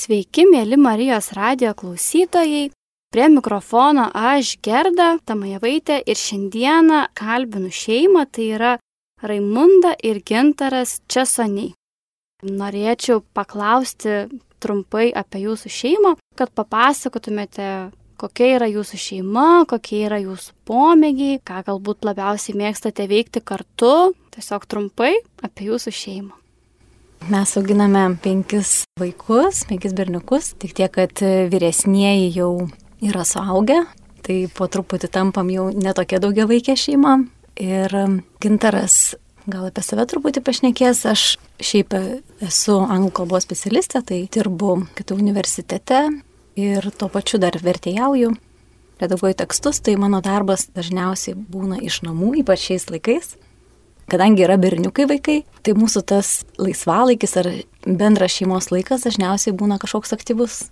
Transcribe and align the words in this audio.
Sveiki, 0.00 0.46
mėly 0.48 0.78
Marijos 0.80 1.26
radio 1.36 1.74
klausytojai. 1.76 2.70
Prie 3.12 3.26
mikrofono 3.28 4.06
aš 4.16 4.54
Gerda 4.64 5.10
Tamajevaitė 5.28 5.98
ir 6.08 6.16
šiandieną 6.16 7.00
kalbinu 7.20 7.68
šeimą, 7.74 8.22
tai 8.32 8.46
yra 8.54 8.70
Raimunda 9.20 9.92
ir 10.00 10.22
Gintaras 10.24 11.02
Česoniai. 11.10 11.74
Norėčiau 12.48 13.20
paklausti 13.36 14.30
trumpai 14.62 15.10
apie 15.12 15.44
jūsų 15.44 15.74
šeimą, 15.76 16.16
kad 16.38 16.54
papasakotumėte, 16.56 17.68
kokia 18.16 18.54
yra 18.56 18.72
jūsų 18.72 19.04
šeima, 19.04 19.48
kokie 19.68 20.06
yra 20.06 20.22
jūsų 20.24 20.56
pomėgiai, 20.70 21.42
ką 21.44 21.60
galbūt 21.68 22.08
labiausiai 22.08 22.56
mėgstate 22.56 23.04
veikti 23.10 23.44
kartu, 23.44 24.14
tiesiog 24.32 24.64
trumpai 24.64 25.18
apie 25.44 25.68
jūsų 25.74 25.98
šeimą. 26.04 26.40
Mes 27.28 27.56
auginame 27.56 28.16
penkis 28.22 28.84
vaikus, 29.00 29.64
penkis 29.68 29.92
berniukus, 29.92 30.54
tik 30.58 30.72
tiek, 30.78 30.92
kad 30.94 31.20
vyresnieji 31.52 32.30
jau 32.38 32.68
yra 33.04 33.24
suaugę, 33.28 33.82
tai 34.24 34.46
po 34.56 34.68
truputį 34.70 35.10
tampam 35.12 35.50
jau 35.52 35.68
netokia 35.74 36.20
daugia 36.22 36.48
vaikė 36.48 36.78
šeima. 36.80 37.18
Ir 37.60 37.92
gintaras 38.40 39.16
gal 39.50 39.68
apie 39.68 39.84
save 39.84 40.06
truputį 40.08 40.42
pašnekės, 40.46 41.04
aš 41.10 41.24
šiaip 41.60 41.94
esu 42.46 42.78
anglų 42.80 43.12
kalbos 43.20 43.44
specialistė, 43.44 44.02
tai 44.06 44.22
dirbu 44.32 44.76
kitų 44.98 45.18
universitete 45.20 46.06
ir 46.60 46.90
tuo 46.96 47.10
pačiu 47.12 47.40
dar 47.42 47.56
vertėjauju, 47.60 48.32
redaguoju 49.00 49.38
tekstus, 49.42 49.80
tai 49.84 49.96
mano 50.00 50.22
darbas 50.24 50.68
dažniausiai 50.76 51.36
būna 51.36 51.80
iš 51.84 52.02
namų, 52.06 52.38
ypač 52.42 52.68
šiais 52.68 52.88
laikais. 52.92 53.34
Kadangi 54.10 54.42
yra 54.42 54.56
berniukai 54.58 55.06
vaikai, 55.06 55.38
tai 55.62 55.76
mūsų 55.78 56.02
tas 56.10 56.40
laisvalaikis 56.58 57.36
ar 57.38 57.48
bendras 57.86 58.34
šeimos 58.34 58.72
laikas 58.74 59.06
dažniausiai 59.06 59.54
būna 59.54 59.78
kažkoks 59.78 60.16
aktyvus 60.16 60.64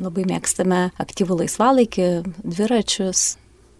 labai 0.00 0.26
mėgstame 0.28 0.90
aktyvų 1.02 1.40
laisvalaikį, 1.42 2.06
dviračius, 2.44 3.36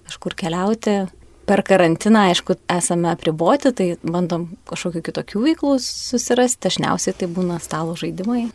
kažkur 0.08 0.36
keliauti. 0.38 1.04
Per 1.46 1.62
karantiną, 1.62 2.24
aišku, 2.32 2.56
esame 2.72 3.12
apriboti, 3.12 3.70
tai 3.70 3.86
bandom 4.02 4.48
kažkokių 4.66 5.04
kitokių 5.06 5.44
veiklų 5.44 5.76
susirasti. 5.82 6.64
Dažniausiai 6.66 7.14
tai 7.20 7.28
būna 7.30 7.60
stalo 7.62 7.94
žaidimai. 7.98 8.48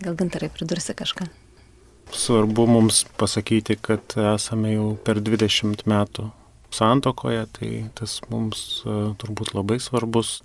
Gal 0.00 0.16
gintarai 0.16 0.48
pridursi 0.54 0.96
kažką? 0.96 1.28
Svarbu 2.16 2.64
mums 2.70 3.02
pasakyti, 3.20 3.76
kad 3.84 4.16
esame 4.32 4.72
jau 4.78 4.94
per 5.04 5.20
20 5.20 5.84
metų 5.84 6.30
santokoje, 6.74 7.46
tai 7.58 7.70
tas 7.98 8.18
mums 8.32 8.82
e, 8.84 8.98
turbūt 9.20 9.54
labai 9.56 9.78
svarbus 9.82 10.40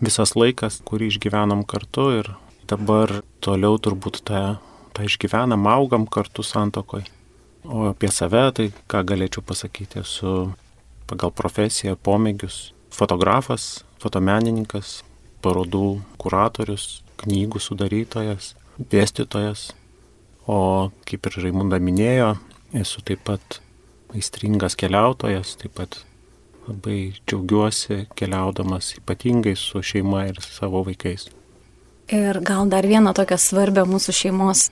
visas 0.00 0.34
laikas, 0.38 0.80
kurį 0.86 1.12
išgyvenom 1.12 1.66
kartu 1.68 2.10
ir 2.18 2.32
dabar 2.70 3.20
toliau 3.44 3.78
turbūt 3.82 4.22
tą 4.28 4.44
tą 4.92 5.06
išgyvenam, 5.06 5.66
augam 5.66 6.06
kartu 6.06 6.42
santokoj. 6.42 7.04
O 7.64 7.90
apie 7.90 8.08
save, 8.12 8.44
tai 8.56 8.66
ką 8.90 9.02
galėčiau 9.04 9.44
pasakyti, 9.44 10.00
esu 10.00 10.52
pagal 11.10 11.32
profesiją 11.36 11.96
pomėgius 11.96 12.72
fotografas, 12.94 13.84
fotomenininkas, 14.00 15.02
parodų 15.44 16.00
kuratorius, 16.20 17.02
knygų 17.20 17.60
sudarytojas, 17.60 18.54
dėstytojas. 18.80 19.70
O 20.48 20.90
kaip 21.06 21.28
ir 21.28 21.36
Raimunda 21.44 21.78
minėjo, 21.78 22.34
esu 22.72 23.04
taip 23.04 23.22
pat 23.28 23.60
aistringas 24.14 24.76
keliautojas, 24.78 25.56
taip 25.60 25.76
pat 25.78 26.00
labai 26.68 27.12
džiaugiuosi 27.26 28.04
keliaudamas 28.18 28.94
ypatingai 28.98 29.56
su 29.58 29.82
šeima 29.82 30.26
ir 30.30 30.40
savo 30.44 30.84
vaikais. 30.86 31.28
Ir 32.10 32.40
gal 32.42 32.68
dar 32.70 32.86
vieną 32.86 33.14
tokią 33.14 33.38
svarbę 33.38 33.86
mūsų 33.86 34.14
šeimos 34.16 34.68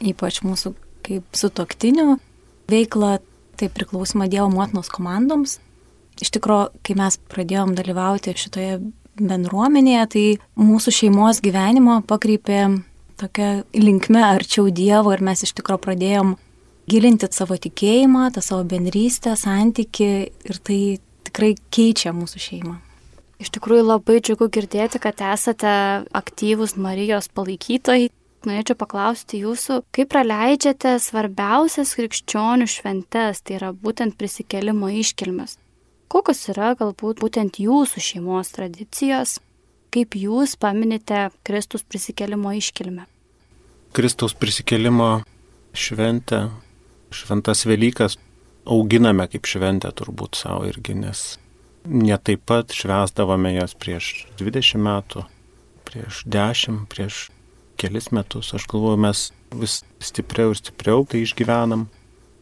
ypač 0.00 0.40
mūsų 0.44 0.74
kaip 1.06 1.36
sutoktinių 1.36 2.16
veiklą, 2.70 3.18
tai 3.60 3.68
priklausoma 3.72 4.28
Dievo 4.30 4.48
motinos 4.52 4.90
komandoms. 4.92 5.58
Iš 6.20 6.32
tikrųjų, 6.36 6.70
kai 6.84 6.96
mes 6.98 7.16
pradėjom 7.32 7.74
dalyvauti 7.76 8.34
šitoje 8.36 8.80
bendruomenėje, 9.20 10.04
tai 10.12 10.24
mūsų 10.60 10.94
šeimos 10.96 11.40
gyvenimo 11.44 12.00
pakreipė 12.08 12.62
tokia 13.20 13.50
linkme 13.76 14.22
arčiau 14.24 14.70
Dievo 14.72 15.12
ir 15.14 15.24
mes 15.24 15.44
iš 15.44 15.54
tikrųjų 15.58 15.84
pradėjom 15.84 16.36
gilinti 16.90 17.28
savo 17.30 17.56
tikėjimą, 17.60 18.30
tą 18.34 18.42
savo 18.44 18.66
bendrystę, 18.68 19.36
santyki 19.38 20.10
ir 20.50 20.60
tai 20.66 20.80
tikrai 21.28 21.54
keičia 21.72 22.14
mūsų 22.16 22.42
šeimą. 22.42 22.76
Iš 23.40 23.52
tikrųjų 23.56 23.86
labai 23.86 24.18
džiugu 24.20 24.50
girdėti, 24.52 25.00
kad 25.00 25.20
esate 25.30 25.70
aktyvūs 26.12 26.74
Marijos 26.76 27.30
palaikytojai, 27.32 28.10
norėčiau 28.44 28.76
paklausti 28.80 29.40
jūsų, 29.44 29.80
kaip 29.96 30.10
praleidžiate 30.12 30.96
svarbiausias 31.00 31.94
krikščionių 31.96 32.68
šventes, 32.68 33.40
tai 33.44 33.56
yra 33.56 33.72
būtent 33.72 34.18
prisikelimo 34.20 34.90
iškilmes. 35.00 35.56
Kokios 36.10 36.42
yra 36.52 36.74
galbūt 36.76 37.22
būtent 37.22 37.60
jūsų 37.62 38.02
šeimos 38.02 38.52
tradicijos, 38.52 39.38
kaip 39.94 40.16
jūs 40.18 40.56
paminite 40.60 41.28
Kristus 41.46 41.86
prisikelimo 41.86 42.52
iškilmę? 42.58 43.06
Kristaus 43.96 44.34
prisikelimo 44.38 45.22
šventę, 45.74 46.48
šventas 47.14 47.66
Velykas 47.66 48.16
auginame 48.70 49.26
kaip 49.30 49.48
šventę 49.48 49.90
turbūt 49.96 50.38
savo 50.38 50.66
irgi, 50.68 50.94
nes 50.94 51.38
ne 51.84 52.16
taip 52.18 52.44
pat 52.48 52.74
švesdavome 52.76 53.54
jas 53.54 53.74
prieš 53.74 54.26
20 54.38 54.82
metų, 54.84 55.24
prieš 55.88 56.22
10, 56.28 56.84
prieš 56.92 57.28
kelis 57.80 58.10
metus, 58.12 58.52
aš 58.54 58.66
galvoju, 58.70 59.00
mes 59.00 59.30
vis 59.56 59.80
stipriau 60.04 60.52
ir 60.52 60.60
stipriau 60.60 61.06
tai 61.08 61.24
išgyvenam. 61.24 61.88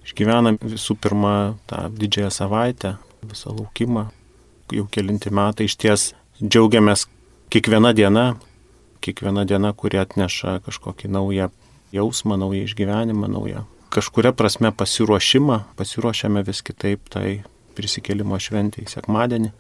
Išgyvenam 0.09 0.59
visų 0.63 0.97
pirma 0.99 1.35
tą 1.69 1.85
didžiąją 1.95 2.33
savaitę, 2.33 2.97
visą 3.23 3.55
laukimą. 3.55 4.09
Jau 4.75 4.85
kelinti 4.93 5.31
metai 5.33 5.69
iš 5.69 5.79
ties 5.81 6.11
džiaugiamės 6.43 7.07
kiekviena 7.53 7.95
diena, 7.97 8.27
kiekviena 9.05 9.47
diena, 9.49 9.73
kuri 9.73 10.01
atneša 10.03 10.59
kažkokį 10.67 11.13
naują 11.13 11.51
jausmą, 11.95 12.37
naują 12.41 12.69
išgyvenimą, 12.69 13.29
naują 13.33 13.65
kažkuria 13.95 14.33
prasme 14.37 14.73
pasiruošimą, 14.73 15.63
pasiruošiame 15.79 16.43
vis 16.47 16.63
kitaip 16.67 17.09
tai 17.13 17.41
prisikėlimo 17.79 18.39
šventėjai 18.43 18.91
sekmadienį. 18.99 19.55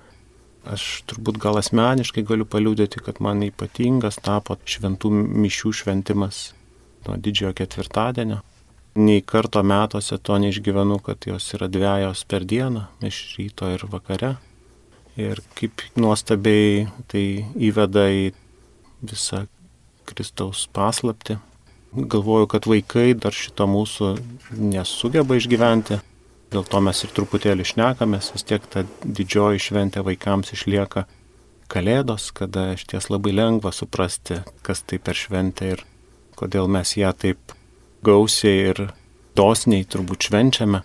Aš 0.69 0.85
turbūt 1.09 1.39
gal 1.41 1.57
asmeniškai 1.61 2.25
galiu 2.29 2.45
paliūdėti, 2.49 3.01
kad 3.05 3.23
man 3.25 3.41
ypatingas 3.47 4.19
tapo 4.21 4.59
šventų 4.69 5.11
mišių 5.15 5.73
šventimas 5.81 6.49
nuo 7.07 7.17
didžiojo 7.17 7.55
ketvirtadienio. 7.63 8.43
Nei 8.99 9.23
karto 9.23 9.63
metuose 9.63 10.19
to 10.19 10.37
neišgyvenu, 10.43 10.99
kad 11.07 11.25
jos 11.29 11.47
yra 11.55 11.69
dviejos 11.71 12.25
per 12.29 12.45
dieną, 12.49 12.89
iš 13.07 13.21
ryto 13.39 13.71
ir 13.71 13.87
vakare. 13.89 14.35
Ir 15.19 15.41
kaip 15.59 15.83
nuostabiai 15.99 16.89
tai 17.11 17.25
įveda 17.55 18.09
į 18.11 18.25
visą 19.03 19.47
Kristaus 20.09 20.67
paslapti. 20.75 21.39
Galvoju, 21.93 22.47
kad 22.53 22.69
vaikai 22.69 23.15
dar 23.17 23.33
šito 23.33 23.65
mūsų 23.71 24.13
nesugeba 24.59 25.39
išgyventi, 25.39 26.03
Dėl 26.49 26.65
to 26.65 26.81
mes 26.81 26.97
ir 27.05 27.11
truputėlį 27.13 27.65
šnekamės, 27.69 28.31
vis 28.33 28.47
tiek 28.49 28.65
ta 28.73 28.87
didžioji 29.05 29.61
šventė 29.61 30.01
vaikams 30.07 30.55
išlieka 30.57 31.05
Kalėdos, 31.69 32.31
kada 32.33 32.71
iš 32.73 32.87
ties 32.89 33.11
labai 33.13 33.35
lengva 33.35 33.69
suprasti, 33.77 34.39
kas 34.65 34.81
tai 34.89 34.97
per 34.97 35.19
šventė 35.21 35.75
ir 35.75 35.83
kodėl 36.41 36.71
mes 36.73 36.95
ją 36.97 37.11
taip 37.13 37.53
gausiai 38.01 38.71
ir 38.71 38.81
dosniai 39.37 39.85
turbūt 39.85 40.31
švenčiame. 40.31 40.81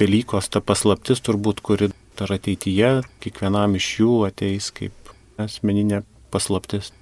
Velykos 0.00 0.48
ta 0.48 0.64
paslaptis 0.64 1.20
turbūt, 1.20 1.60
kuri 1.60 1.90
dar 2.16 2.32
ateityje 2.32 2.94
kiekvienam 3.20 3.76
iš 3.76 3.90
jų 4.00 4.14
ateis 4.30 4.72
kaip 4.72 5.12
asmeninė 5.36 6.00
paslaptis. 6.32 6.94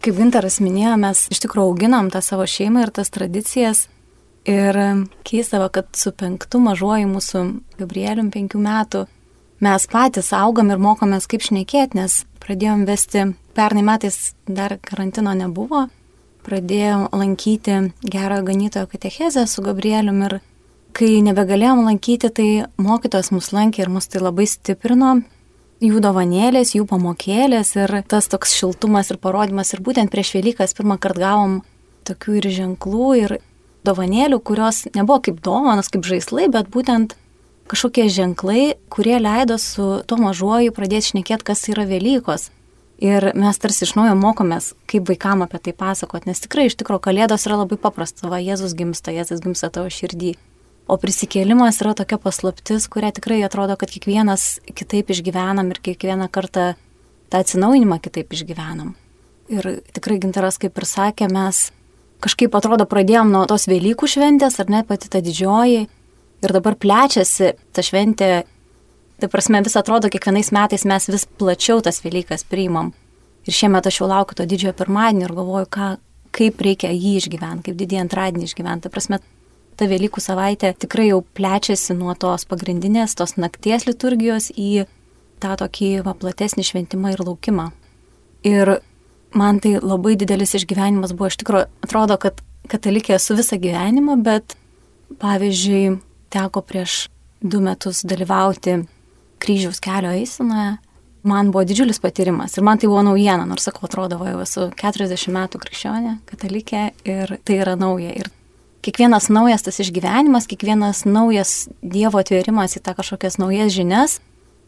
Kaip 0.00 0.16
Gintaras 0.16 0.62
minėjo, 0.64 0.94
mes 0.96 1.26
iš 1.28 1.42
tikrųjų 1.44 1.74
auginam 1.74 2.06
tą 2.08 2.22
savo 2.24 2.46
šeimą 2.48 2.86
ir 2.86 2.92
tas 2.96 3.12
tradicijas. 3.12 3.82
Ir 4.48 4.72
keistava, 5.28 5.66
kad 5.68 5.90
su 5.92 6.14
penktu 6.16 6.56
mažuoju 6.64 7.08
mūsų 7.10 7.42
Gabrielium 7.76 8.30
penkių 8.32 8.62
metų 8.64 9.02
mes 9.60 9.84
patys 9.92 10.32
augam 10.32 10.72
ir 10.72 10.80
mokomės 10.80 11.28
kaip 11.28 11.44
šnekėti, 11.44 11.98
nes 12.00 12.22
pradėjom 12.40 12.86
vesti, 12.88 13.26
pernai 13.52 13.84
metais 13.84 14.32
dar 14.48 14.78
karantino 14.80 15.34
nebuvo, 15.36 15.84
pradėjom 16.48 17.10
lankyti 17.12 17.76
gerą 18.00 18.40
ganytojo 18.46 18.88
katechezę 18.88 19.44
su 19.44 19.60
Gabrielium 19.66 20.22
ir 20.30 20.38
kai 20.96 21.20
nebegalėjom 21.28 21.84
lankyti, 21.84 22.32
tai 22.32 22.48
mokytojas 22.80 23.30
mus 23.36 23.52
lankė 23.52 23.84
ir 23.84 23.92
mus 23.92 24.08
tai 24.08 24.24
labai 24.24 24.48
stiprino, 24.48 25.18
jų 25.80 26.00
dovanėlės, 26.04 26.74
jų 26.76 26.84
pamokėlės 26.88 27.74
ir 27.78 27.94
tas 28.08 28.28
toks 28.30 28.52
šiltumas 28.58 29.10
ir 29.12 29.20
parodimas 29.20 29.72
ir 29.72 29.82
būtent 29.84 30.12
prieš 30.12 30.34
Velykas 30.36 30.76
pirmą 30.76 30.98
kartą 31.00 31.24
gavom 31.24 31.56
tokių 32.08 32.36
ir 32.40 32.48
ženklų 32.56 33.08
ir 33.20 33.36
dovanėlių, 33.86 34.40
kurios 34.44 34.84
nebuvo 34.94 35.20
kaip 35.24 35.40
dovanos, 35.44 35.88
kaip 35.92 36.04
žaislai, 36.04 36.50
bet 36.52 36.68
būtent 36.72 37.16
kažkokie 37.70 38.08
ženklai, 38.12 38.74
kurie 38.92 39.16
leido 39.22 39.56
su 39.62 40.02
tuo 40.06 40.18
mažuoju 40.20 40.74
pradėti 40.76 41.14
šnekėti, 41.14 41.46
kas 41.52 41.68
yra 41.72 41.86
Velykos. 41.88 42.50
Ir 43.00 43.30
mes 43.32 43.56
tarsi 43.56 43.86
iš 43.86 43.94
naujo 43.96 44.12
mokomės, 44.20 44.74
kaip 44.90 45.08
vaikam 45.08 45.40
apie 45.46 45.62
tai 45.64 45.72
pasakot, 45.72 46.26
nes 46.28 46.42
tikrai 46.44 46.66
iš 46.68 46.76
tikrųjų 46.82 47.00
kalėdos 47.06 47.46
yra 47.48 47.62
labai 47.62 47.80
paprasta, 47.80 48.28
va 48.28 48.42
Jėzus 48.42 48.76
gimsta, 48.76 49.14
Jėzus 49.16 49.40
gimsta 49.40 49.72
tavo 49.72 49.88
širdį. 49.88 50.34
O 50.90 50.96
prisikėlimas 50.98 51.78
yra 51.84 51.94
tokia 51.94 52.18
paslaptis, 52.18 52.88
kurią 52.90 53.12
tikrai 53.14 53.40
atrodo, 53.46 53.76
kad 53.78 53.92
kiekvienas 53.92 54.58
kitaip 54.74 55.12
išgyvenam 55.14 55.70
ir 55.70 55.78
kiekvieną 55.86 56.26
kartą 56.34 56.72
tą 57.30 57.42
atsinaujinimą 57.44 58.00
kitaip 58.02 58.34
išgyvenam. 58.34 58.96
Ir 59.50 59.82
tikrai 59.94 60.18
gintaras, 60.22 60.58
kaip 60.62 60.74
ir 60.78 60.86
sakė, 60.90 61.30
mes 61.30 61.68
kažkaip 62.22 62.54
atrodo 62.58 62.86
pradėjom 62.90 63.30
nuo 63.30 63.46
tos 63.50 63.68
Velykų 63.70 64.10
šventės, 64.10 64.58
ar 64.62 64.70
ne, 64.72 64.82
pati 64.86 65.10
ta 65.12 65.22
didžioji. 65.22 65.86
Ir 66.40 66.54
dabar 66.56 66.74
plečiasi 66.80 67.54
ta 67.76 67.84
šventė 67.84 68.32
Tai 69.20 69.28
prasme, 69.28 69.60
vis 69.60 69.76
atrodo, 69.76 70.08
kiekvienais 70.08 70.48
metais 70.56 70.86
mes 70.88 71.06
vis 71.12 71.26
plačiau 71.36 71.82
tas 71.84 71.98
Velykas 72.00 72.40
priimam. 72.48 72.94
Ir 73.44 73.52
šiemet 73.52 73.84
aš 73.84 73.98
jau 74.00 74.06
laukiu 74.08 74.38
to 74.38 74.46
didžiojo 74.48 74.72
pirmadienio 74.78 75.26
ir 75.26 75.34
galvoju, 75.36 75.68
ką, 75.76 75.88
kaip 76.32 76.62
reikia 76.64 76.88
jį 76.94 77.12
išgyventi, 77.18 77.66
kaip 77.66 77.76
didįjį 77.82 78.00
antradienį 78.00 78.48
išgyventi. 78.48 78.86
Tai 78.86 78.92
prasme, 78.94 79.18
ta 79.80 79.88
Velykų 79.88 80.20
savaitė 80.20 80.74
tikrai 80.76 81.08
jau 81.08 81.22
plečiasi 81.36 81.96
nuo 81.96 82.12
tos 82.18 82.44
pagrindinės, 82.48 83.16
tos 83.16 83.38
nakties 83.40 83.86
liturgijos 83.88 84.50
į 84.52 84.84
tą 85.40 85.56
tokį 85.62 85.90
va, 86.04 86.12
platesnį 86.20 86.66
šventimą 86.68 87.14
ir 87.14 87.22
laukimą. 87.24 87.70
Ir 88.44 88.76
man 89.36 89.60
tai 89.64 89.78
labai 89.80 90.16
didelis 90.20 90.52
išgyvenimas 90.58 91.14
buvo, 91.16 91.30
iš 91.30 91.38
tikrųjų, 91.40 91.68
atrodo, 91.86 92.18
kad 92.20 92.42
katalikė 92.70 93.16
esu 93.16 93.36
visą 93.38 93.56
gyvenimą, 93.60 94.18
bet 94.24 94.56
pavyzdžiui, 95.20 95.96
teko 96.30 96.62
prieš 96.66 97.06
du 97.40 97.62
metus 97.64 98.04
dalyvauti 98.06 98.82
kryžiaus 99.40 99.80
kelio 99.80 100.12
eisenoje, 100.12 100.74
man 101.24 101.52
buvo 101.52 101.64
didžiulis 101.68 102.00
patyrimas 102.00 102.56
ir 102.56 102.64
man 102.64 102.80
tai 102.80 102.88
buvo 102.90 103.02
naujiena, 103.08 103.46
nors 103.48 103.64
sakau, 103.68 103.86
atrodo, 103.88 104.20
jau 104.28 104.42
esu 104.44 104.68
40 104.76 105.32
metų 105.36 105.60
krikščionė, 105.64 106.18
katalikė 106.28 106.84
ir 107.08 107.34
tai 107.44 107.58
yra 107.64 107.76
nauja. 107.80 108.12
Ir 108.20 108.28
kiekvienas 108.84 109.28
naujas 109.32 109.64
tas 109.66 109.80
išgyvenimas, 109.82 110.48
kiekvienas 110.50 111.04
naujas 111.08 111.68
Dievo 111.82 112.20
atvėrimas 112.22 112.76
į 112.78 112.84
tą 112.84 112.94
kažkokias 112.98 113.38
naujas 113.40 113.72
žinias 113.74 114.18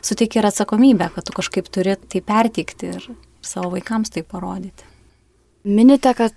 suteikia 0.03 0.43
ir 0.43 0.49
atsakomybę, 0.51 1.13
kad 1.15 1.27
tu 1.27 1.35
kažkaip 1.37 1.71
turi 1.73 1.97
tai 1.97 2.21
perteikti 2.27 2.91
ir 2.97 3.07
savo 3.43 3.71
vaikams 3.77 4.11
tai 4.11 4.25
parodyti. 4.27 4.89
Minite, 5.65 6.11
kad 6.19 6.35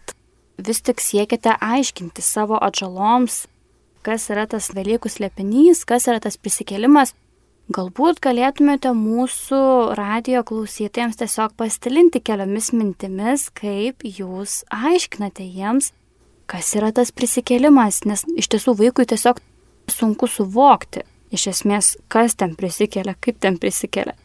vis 0.62 0.82
tik 0.86 1.02
siekite 1.02 1.58
aiškinti 1.58 2.22
savo 2.22 2.60
atžaloms, 2.62 3.46
kas 4.06 4.30
yra 4.30 4.46
tas 4.46 4.70
Velykų 4.76 5.10
slėpinys, 5.10 5.82
kas 5.90 6.06
yra 6.12 6.22
tas 6.22 6.38
prisikėlimas 6.38 7.16
Galbūt 7.74 8.20
galėtumėte 8.22 8.92
mūsų 8.94 9.60
radio 9.98 10.44
klausytojams 10.46 11.18
tiesiog 11.18 11.56
pastilinti 11.58 12.20
keliomis 12.22 12.68
mintimis, 12.78 13.48
kaip 13.58 14.06
jūs 14.06 14.60
aiškinate 14.70 15.48
jiems, 15.50 15.88
kas 16.50 16.74
yra 16.78 16.92
tas 16.96 17.12
prisikėlimas, 17.16 18.04
nes 18.06 18.26
iš 18.38 18.50
tiesų 18.54 18.76
vaikui 18.80 19.08
tiesiog 19.10 19.42
sunku 19.92 20.30
suvokti, 20.30 21.06
iš 21.34 21.48
esmės, 21.54 21.96
kas 22.12 22.38
ten 22.40 22.56
prisikelia, 22.58 23.16
kaip 23.20 23.40
ten 23.42 23.60
prisikelia. 23.62 24.16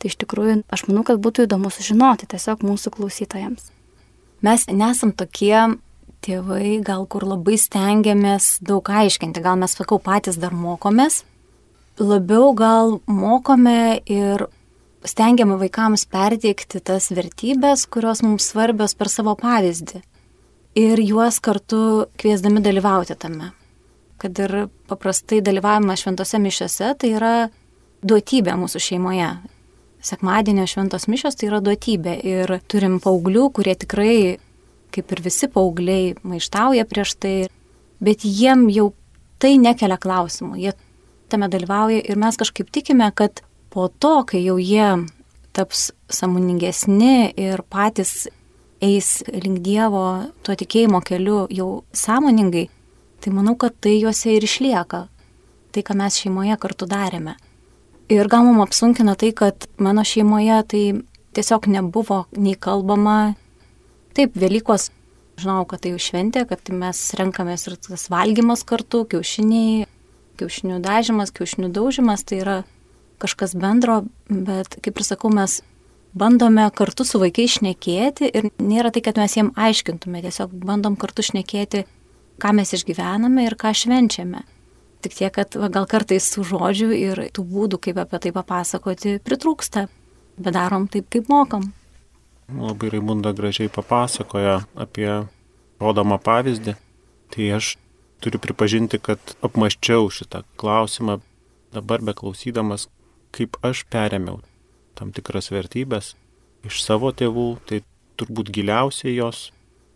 Tai 0.00 0.08
iš 0.08 0.16
tikrųjų, 0.22 0.62
aš 0.72 0.86
manau, 0.88 1.04
kad 1.04 1.20
būtų 1.20 1.44
įdomu 1.44 1.70
sužinoti 1.72 2.28
tiesiog 2.30 2.64
mūsų 2.64 2.94
klausytojams. 2.96 3.68
Mes 4.40 4.64
nesam 4.72 5.12
tokie 5.12 5.56
tėvai, 6.24 6.80
gal 6.84 7.04
kur 7.10 7.26
labai 7.28 7.58
stengiamės 7.60 8.58
daug 8.64 8.88
aiškinti, 8.88 9.42
gal 9.44 9.58
mes, 9.60 9.74
sakau, 9.76 10.00
patys 10.00 10.38
dar 10.40 10.56
mokomės, 10.56 11.22
labiau 12.00 12.54
gal 12.56 12.98
mokome 13.04 14.00
ir 14.08 14.46
stengiame 15.04 15.56
vaikams 15.60 16.06
perteikti 16.08 16.80
tas 16.84 17.10
vertybės, 17.12 17.86
kurios 17.88 18.24
mums 18.24 18.48
svarbios 18.52 18.96
per 18.96 19.12
savo 19.12 19.36
pavyzdį. 19.36 20.00
Ir 20.78 21.00
juos 21.02 21.40
kartu 21.42 22.06
kviesdami 22.20 22.60
dalyvauti 22.62 23.16
tame. 23.18 23.50
Kad 24.20 24.38
ir 24.38 24.52
paprastai 24.86 25.40
dalyvavimas 25.42 26.04
šventose 26.04 26.38
mišiose 26.38 26.92
tai 27.00 27.10
yra 27.16 27.32
duotybė 28.06 28.54
mūsų 28.60 28.82
šeimoje. 28.84 29.32
Sekmadienio 30.06 30.68
šventos 30.70 31.08
mišios 31.10 31.36
tai 31.40 31.48
yra 31.50 31.58
duotybė. 31.64 32.14
Ir 32.22 32.54
turim 32.70 33.00
paauglių, 33.02 33.48
kurie 33.56 33.74
tikrai, 33.74 34.38
kaip 34.94 35.10
ir 35.10 35.24
visi 35.24 35.50
paaugliai, 35.50 36.14
maištauja 36.22 36.86
prieš 36.86 37.16
tai. 37.18 37.34
Bet 38.00 38.22
jiem 38.24 38.68
jau 38.70 38.92
tai 39.42 39.56
nekelia 39.58 39.98
klausimų. 40.00 40.54
Jie 40.60 40.76
tame 41.32 41.50
dalyvauja 41.50 42.04
ir 42.04 42.20
mes 42.20 42.38
kažkaip 42.38 42.70
tikime, 42.70 43.10
kad 43.10 43.42
po 43.74 43.88
to, 43.90 44.20
kai 44.28 44.44
jau 44.44 44.56
jie 44.62 44.86
taps 45.52 45.90
samoningesni 46.10 47.32
ir 47.34 47.64
patys 47.66 48.28
eis 48.80 49.20
link 49.28 49.60
Dievo 49.64 50.04
tuo 50.44 50.56
tikėjimo 50.56 51.02
keliu 51.04 51.44
jau 51.52 51.84
sąmoningai, 51.92 52.68
tai 53.20 53.32
manau, 53.36 53.56
kad 53.60 53.76
tai 53.80 53.98
juose 54.00 54.32
ir 54.34 54.46
išlieka. 54.46 55.06
Tai, 55.70 55.82
ką 55.86 55.94
mes 55.94 56.16
šeimoje 56.18 56.56
kartu 56.58 56.88
darėme. 56.90 57.36
Ir 58.10 58.26
gal 58.26 58.42
mums 58.42 58.64
apsunkina 58.64 59.14
tai, 59.14 59.30
kad 59.36 59.68
mano 59.78 60.02
šeimoje 60.02 60.56
tai 60.72 60.82
tiesiog 61.36 61.68
nebuvo 61.70 62.24
nei 62.34 62.56
kalbama. 62.58 63.36
Taip, 64.18 64.34
Velykos, 64.34 64.88
žinau, 65.38 65.62
kad 65.70 65.84
tai 65.84 65.92
jau 65.92 66.02
šventė, 66.02 66.42
kad 66.50 66.72
mes 66.74 67.04
renkamės 67.20 67.68
ir 67.70 67.78
tas 67.78 68.08
valgymas 68.10 68.64
kartu, 68.66 69.04
kiaušiniai, 69.12 69.86
kiaušinių 70.40 70.80
dažymas, 70.82 71.30
kiaušinių 71.36 71.70
daužimas, 71.76 72.26
tai 72.26 72.42
yra 72.42 72.56
kažkas 73.22 73.54
bendro, 73.54 74.00
bet 74.26 74.74
kaip 74.82 74.98
ir 74.98 75.06
sakau, 75.06 75.30
mes 75.30 75.60
bandome 76.12 76.66
kartu 76.74 77.04
su 77.06 77.20
vaikais 77.22 77.58
šnekėti 77.58 78.30
ir 78.34 78.50
nėra 78.58 78.90
tai, 78.94 79.02
kad 79.04 79.18
mes 79.20 79.36
jiem 79.36 79.52
aiškintume, 79.58 80.22
tiesiog 80.24 80.52
bandom 80.64 80.96
kartu 81.00 81.24
šnekėti, 81.26 81.84
ką 82.42 82.54
mes 82.56 82.74
išgyvename 82.74 83.46
ir 83.46 83.56
ką 83.60 83.72
švenčiame. 83.76 84.42
Tik 85.00 85.16
tiek, 85.16 85.32
kad 85.32 85.56
va, 85.56 85.70
gal 85.72 85.86
kartais 85.88 86.26
tų 86.34 86.44
žodžių 86.50 86.90
ir 86.96 87.22
tų 87.32 87.44
būdų, 87.48 87.80
kaip 87.86 88.00
apie 88.02 88.20
tai 88.20 88.32
papasakoti, 88.36 89.16
pritrūksta, 89.24 89.86
bet 90.36 90.56
darom 90.56 90.88
taip, 90.92 91.08
kaip 91.12 91.30
mokam. 91.32 91.70
Labai 92.50 92.90
Raimunda 92.92 93.32
gražiai 93.36 93.70
papasakoja 93.72 94.58
apie 94.74 95.08
rodomą 95.80 96.18
pavyzdį. 96.20 96.74
Tai 97.30 97.48
aš 97.56 97.76
turiu 98.20 98.42
pripažinti, 98.42 98.98
kad 98.98 99.36
apmaščiau 99.46 100.10
šitą 100.12 100.42
klausimą 100.60 101.20
dabar 101.72 102.02
beklausydamas, 102.04 102.88
kaip 103.30 103.54
aš 103.64 103.86
perėmiau 103.88 104.40
tam 104.98 105.12
tikras 105.16 105.50
vertybės 105.52 106.14
iš 106.66 106.82
savo 106.84 107.10
tėvų, 107.16 107.48
tai 107.66 107.82
turbūt 108.20 108.52
giliausiai 108.52 109.16
jos 109.16 109.48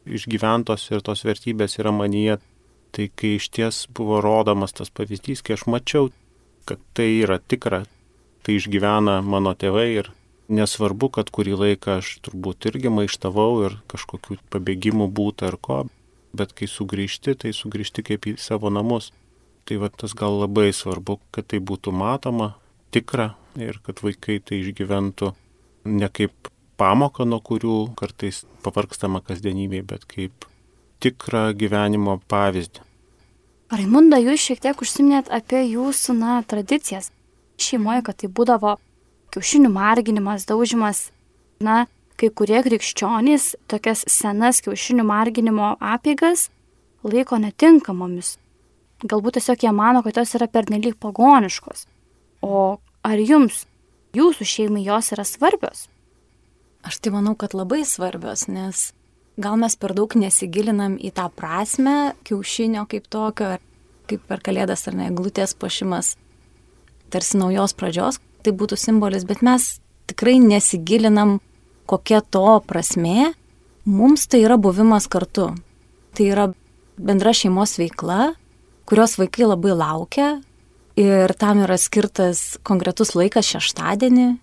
išgyventos 0.04 0.88
ir 0.92 1.04
tos 1.04 1.24
vertybės 1.26 1.78
yra 1.80 1.92
manyje. 1.94 2.38
Tai 2.94 3.08
kai 3.18 3.34
iš 3.40 3.48
ties 3.50 3.78
buvo 3.90 4.20
rodomas 4.22 4.72
tas 4.76 4.92
pavyzdys, 4.94 5.42
kai 5.42 5.56
aš 5.56 5.64
mačiau, 5.66 6.12
kad 6.68 6.78
tai 6.94 7.08
yra 7.24 7.40
tikra, 7.42 7.82
tai 8.46 8.54
išgyvena 8.60 9.18
mano 9.26 9.54
tėvai 9.58 9.88
ir 9.96 10.12
nesvarbu, 10.52 11.10
kad 11.16 11.32
kurį 11.34 11.56
laiką 11.58 11.98
aš 11.98 12.18
turbūt 12.24 12.68
irgi 12.70 12.92
maištavau 12.94 13.64
ir 13.66 13.76
kažkokių 13.90 14.38
pabėgimų 14.52 15.08
būtų 15.10 15.48
ar 15.50 15.58
ko, 15.58 15.80
bet 16.36 16.54
kai 16.54 16.68
sugrįžti, 16.70 17.34
tai 17.40 17.54
sugrįžti 17.56 18.04
kaip 18.06 18.28
į 18.30 18.36
savo 18.38 18.70
namus. 18.70 19.10
Tai 19.64 19.80
va 19.80 19.88
tas 19.88 20.12
gal 20.14 20.36
labai 20.42 20.68
svarbu, 20.76 21.18
kad 21.32 21.48
tai 21.50 21.58
būtų 21.58 21.90
matoma, 21.96 22.52
tikra 22.94 23.32
ir 23.58 23.80
kad 23.84 24.00
vaikai 24.04 24.38
tai 24.38 24.60
išgyventų 24.62 25.32
ne 25.90 26.08
kaip 26.14 26.50
pamoką, 26.80 27.26
nuo 27.28 27.40
kurių 27.44 27.78
kartais 27.98 28.42
pavarkstama 28.64 29.22
kasdienybėje, 29.26 29.86
bet 29.90 30.06
kaip 30.10 30.48
tikrą 31.04 31.50
gyvenimo 31.58 32.18
pavyzdį. 32.30 32.82
Raimunda, 33.74 34.20
jūs 34.22 34.42
šiek 34.44 34.62
tiek 34.62 34.80
užsiminėt 34.80 35.30
apie 35.34 35.64
jūsų, 35.66 36.14
na, 36.18 36.38
tradicijas. 36.46 37.10
Šeimoje, 37.60 38.04
kad 38.06 38.18
tai 38.22 38.30
būdavo 38.30 38.76
kiaušinių 39.34 39.70
marginimas, 39.74 40.46
daužimas, 40.46 41.08
na, 41.62 41.84
kai 42.20 42.30
kurie 42.30 42.60
krikščionys 42.66 43.54
tokias 43.70 44.04
senas 44.10 44.60
kiaušinių 44.64 45.06
marginimo 45.06 45.74
apėgas 45.82 46.48
laiko 47.04 47.40
netinkamomis. 47.42 48.36
Galbūt 49.04 49.38
tiesiog 49.38 49.66
jie 49.66 49.72
mano, 49.74 50.04
kad 50.04 50.20
jos 50.20 50.36
yra 50.38 50.46
pernelyg 50.48 50.96
pagoniškos. 51.02 51.88
O 52.44 52.78
ar 53.04 53.20
jums, 53.20 53.64
jūsų 54.16 54.46
šeimai 54.48 54.84
jos 54.84 55.12
yra 55.16 55.24
svarbios? 55.24 55.86
Aš 56.84 57.00
tai 57.00 57.14
manau, 57.14 57.32
kad 57.38 57.56
labai 57.56 57.82
svarbios, 57.88 58.44
nes 58.52 58.90
gal 59.40 59.56
mes 59.60 59.76
per 59.80 59.94
daug 59.96 60.12
nesigilinam 60.18 60.98
į 61.00 61.14
tą 61.16 61.30
prasme 61.32 62.12
kiaušinio 62.28 62.84
kaip 62.90 63.08
tokio, 63.08 63.54
kaip 64.10 64.26
per 64.28 64.44
kalėdas 64.44 64.84
ar 64.90 64.98
ne, 64.98 65.08
glutės 65.16 65.56
pašimas, 65.56 66.14
tarsi 67.08 67.40
naujos 67.40 67.72
pradžios, 67.78 68.20
tai 68.44 68.52
būtų 68.52 68.76
simbolis, 68.76 69.24
bet 69.24 69.40
mes 69.40 69.78
tikrai 70.10 70.36
nesigilinam 70.42 71.38
kokia 71.88 72.20
to 72.20 72.60
prasme, 72.68 73.32
mums 73.88 74.28
tai 74.28 74.44
yra 74.44 74.60
buvimas 74.60 75.08
kartu. 75.08 75.54
Tai 76.14 76.26
yra 76.28 76.50
bendra 77.00 77.32
šeimos 77.34 77.78
veikla, 77.80 78.34
kurios 78.84 79.16
vaikai 79.18 79.48
labai 79.48 79.72
laukia 79.80 80.34
ir 80.96 81.34
tam 81.38 81.62
yra 81.64 81.76
skirtas 81.80 82.56
konkretus 82.62 83.14
laikas 83.14 83.46
šeštadienį. 83.50 84.38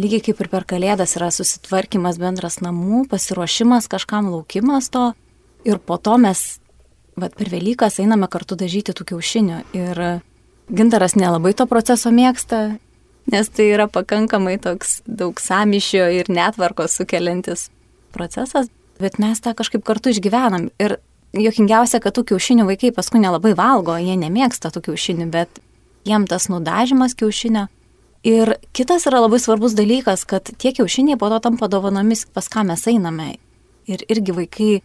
lygiai 0.00 0.22
kaip 0.24 0.40
ir 0.40 0.48
per 0.48 0.64
kalėdas 0.64 1.16
yra 1.18 1.28
susitvarkymas 1.28 2.16
bendras 2.16 2.62
namų, 2.64 3.04
pasiruošimas 3.10 3.90
kažkam 3.92 4.30
laukimas 4.32 4.88
to. 4.88 5.12
Ir 5.68 5.78
po 5.78 5.98
to 5.98 6.16
mes, 6.18 6.60
vad 7.14 7.34
per 7.36 7.50
Velykas 7.52 8.00
einame 8.00 8.26
kartu 8.28 8.56
dažyti 8.56 8.94
tų 8.96 9.12
kiaušinių. 9.12 9.58
Ir 9.76 10.22
gintaras 10.72 11.14
nelabai 11.14 11.52
to 11.54 11.66
proceso 11.66 12.10
mėgsta, 12.10 12.78
nes 13.30 13.48
tai 13.52 13.68
yra 13.74 13.86
pakankamai 13.86 14.56
toks 14.62 15.02
daug 15.06 15.38
samišio 15.38 16.08
ir 16.08 16.30
netvarkos 16.32 16.96
sukeliantis 16.96 17.68
procesas, 18.12 18.70
bet 18.98 19.18
mes 19.18 19.40
tą 19.44 19.52
kažkaip 19.54 19.84
kartu 19.84 20.10
išgyvenam. 20.10 20.70
Ir 20.80 20.96
jokingiausia, 21.36 22.00
kad 22.00 22.16
tų 22.16 22.32
kiaušinių 22.32 22.66
vaikai 22.68 22.92
paskui 22.96 23.20
nelabai 23.22 23.52
valgo, 23.58 23.96
jie 24.00 24.16
nemėgsta 24.16 24.72
tų 24.72 24.88
kiaušinių, 24.88 25.28
bet 25.32 25.62
jiem 26.08 26.26
tas 26.30 26.48
nudažymas 26.52 27.14
kiaušinio 27.18 27.68
Ir 28.22 28.54
kitas 28.70 29.02
yra 29.10 29.18
labai 29.24 29.40
svarbus 29.42 29.74
dalykas, 29.74 30.22
kad 30.30 30.46
tie 30.46 30.70
kiaušiniai 30.70 31.18
po 31.18 31.26
to 31.28 31.40
tampa 31.42 31.66
dovanomis, 31.66 32.22
pas 32.30 32.46
ką 32.46 32.62
mes 32.68 32.86
einame. 32.86 33.34
Ir 33.90 34.04
irgi 34.06 34.34
vaikai 34.36 34.82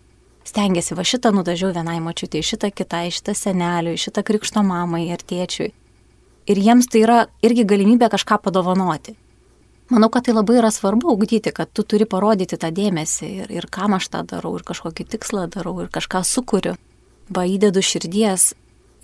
stengiasi 0.47 0.97
va 0.97 1.05
šitą 1.05 1.29
nudažiau 1.35 1.69
vienai 1.75 1.99
mačiutė, 2.01 2.41
šitą 2.41 2.71
kitai, 2.73 3.11
šitą 3.13 3.35
seneliui, 3.37 3.93
šitą 4.01 4.23
krikšto 4.25 4.63
mamai 4.65 5.03
ir 5.11 5.21
tėčiui. 5.21 5.69
Ir 6.49 6.57
jiems 6.65 6.89
tai 6.89 7.03
yra 7.05 7.19
irgi 7.45 7.67
galimybė 7.69 8.09
kažką 8.09 8.39
padovanoti. 8.41 9.13
Manau, 9.93 10.09
kad 10.09 10.25
tai 10.25 10.33
labai 10.33 10.57
yra 10.57 10.73
svarbu 10.73 11.13
ugdyti, 11.13 11.53
kad 11.53 11.69
tu 11.69 11.85
turi 11.85 12.09
parodyti 12.09 12.57
tą 12.57 12.73
dėmesį 12.73 13.29
ir, 13.43 13.51
ir 13.53 13.69
kam 13.69 13.93
aš 13.93 14.09
tą 14.15 14.23
darau, 14.25 14.55
ir 14.57 14.65
kažkokį 14.65 15.05
tikslą 15.13 15.45
darau, 15.53 15.77
ir 15.83 15.93
kažką 15.93 16.25
sukuriu. 16.25 16.73
Va 17.29 17.45
įdedu 17.45 17.85
širdies, 17.85 18.55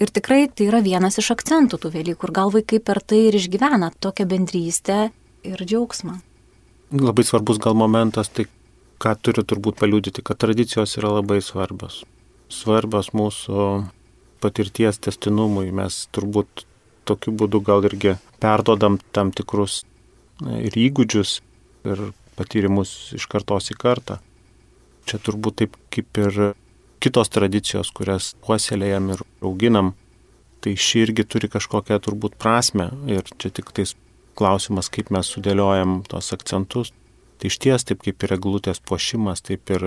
Ir 0.02 0.10
tikrai 0.10 0.48
tai 0.50 0.68
yra 0.72 0.82
vienas 0.82 1.20
iš 1.22 1.30
akcentų 1.36 1.78
tų 1.84 1.92
Velykų 1.94 2.30
ir 2.30 2.34
gal 2.34 2.54
vaikai 2.54 2.80
per 2.82 3.02
tai 3.06 3.28
ir 3.28 3.38
išgyvena 3.38 3.92
tokią 4.02 4.26
bendrystę 4.30 4.98
ir 5.46 5.62
džiaugsmą. 5.62 6.18
Labai 6.94 7.26
svarbus 7.26 7.60
gal 7.62 7.78
momentas, 7.78 8.30
tai 8.30 8.48
ką 9.02 9.14
turiu 9.22 9.44
turbūt 9.46 9.78
paliūdyti, 9.82 10.24
kad 10.26 10.40
tradicijos 10.42 10.98
yra 10.98 11.14
labai 11.20 11.40
svarbios. 11.46 12.04
Svarbios 12.54 13.12
mūsų 13.14 13.68
patirties 14.44 15.00
testinumui. 15.02 15.70
Mes 15.76 16.04
turbūt 16.16 16.66
tokiu 17.08 17.34
būdu 17.38 17.62
gal 17.66 17.86
irgi 17.88 18.18
perdodam 18.44 19.00
tam 19.16 19.32
tikrus 19.36 19.84
ir 20.44 20.76
įgūdžius, 20.88 21.40
ir 21.88 22.04
patyrimus 22.38 23.14
iš 23.18 23.28
kartos 23.32 23.70
į 23.74 23.78
kartą. 23.80 24.20
Čia 25.08 25.20
turbūt 25.22 25.62
taip 25.62 25.78
kaip 25.94 26.22
ir 26.24 26.54
kitos 27.04 27.32
tradicijos, 27.34 27.92
kurias 27.96 28.32
puoselėjam 28.46 29.12
ir 29.16 29.24
auginam, 29.44 29.94
tai 30.64 30.78
ši 30.80 31.04
irgi 31.08 31.26
turi 31.28 31.50
kažkokią 31.52 32.00
turbūt 32.06 32.38
prasme 32.40 32.90
ir 33.12 33.28
čia 33.38 33.52
tik 33.52 33.74
tais 33.76 33.96
klausimas, 34.40 34.90
kaip 34.94 35.12
mes 35.14 35.30
sudėliojam 35.30 36.02
tos 36.10 36.32
akcentus. 36.36 36.94
Tai 37.38 37.50
iš 37.52 37.58
ties, 37.60 37.84
taip 37.84 38.04
kaip 38.06 38.24
ir 38.24 38.38
eglutės 38.38 38.80
puošimas, 38.80 39.44
taip 39.44 39.74
ir 39.74 39.84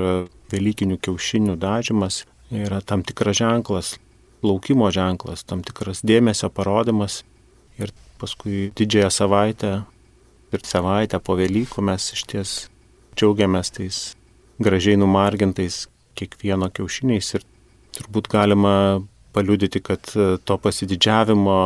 Velykinių 0.53 0.99
kiaušinių 1.03 1.57
dažymas 1.59 2.21
yra 2.55 2.83
tam 2.85 3.03
tikras 3.03 3.41
ženklas, 3.41 3.97
laukimo 4.45 4.91
ženklas, 4.95 5.43
tam 5.49 5.65
tikras 5.67 6.05
dėmesio 6.07 6.53
parodimas 6.53 7.23
ir 7.81 7.91
paskui 8.21 8.71
didžiąją 8.77 9.11
savaitę 9.11 9.73
ir 10.53 10.63
savaitę 10.65 11.19
po 11.21 11.35
Velykų 11.41 11.83
mes 11.89 12.13
iš 12.15 12.23
ties 12.31 12.55
džiaugiamės 13.17 13.73
tais 13.75 14.01
gražiai 14.63 15.01
numargintais 15.01 15.87
kiekvieno 16.17 16.71
kiaušiniais 16.75 17.35
ir 17.39 17.45
turbūt 17.97 18.31
galima 18.33 18.75
paliudyti, 19.37 19.83
kad 19.85 20.13
e, 20.17 20.37
to 20.49 20.57
pasididžiavimo 20.61 21.59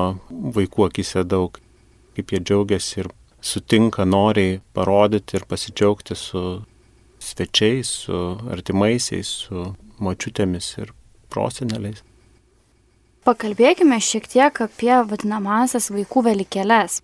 vaikų 0.57 0.89
akise 0.89 1.25
daug, 1.27 1.59
kaip 2.17 2.35
jie 2.35 2.43
džiaugiasi 2.43 3.03
ir 3.05 3.11
sutinka 3.41 4.05
noriai 4.05 4.59
parodyti 4.77 5.39
ir 5.39 5.47
pasidžiaugti 5.51 6.17
su 6.19 6.45
svečiais, 7.21 7.93
su 8.07 8.21
artimaisiais, 8.51 9.31
su 9.47 9.71
močiutėmis 10.01 10.73
ir 10.83 10.95
proseneliais. 11.33 12.03
Pakalbėkime 13.27 13.99
šiek 14.01 14.27
tiek 14.33 14.63
apie 14.65 14.95
vadinamasias 15.07 15.91
vaikų 15.93 16.25
velikėlės. 16.31 17.03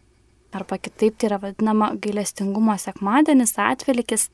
Arba 0.57 0.79
kitaip 0.81 1.19
tai 1.21 1.29
yra 1.29 1.39
vadinama 1.43 1.91
gailestingumo 2.01 2.75
sekmadienis, 2.81 3.53
atvelikis. 3.61 4.31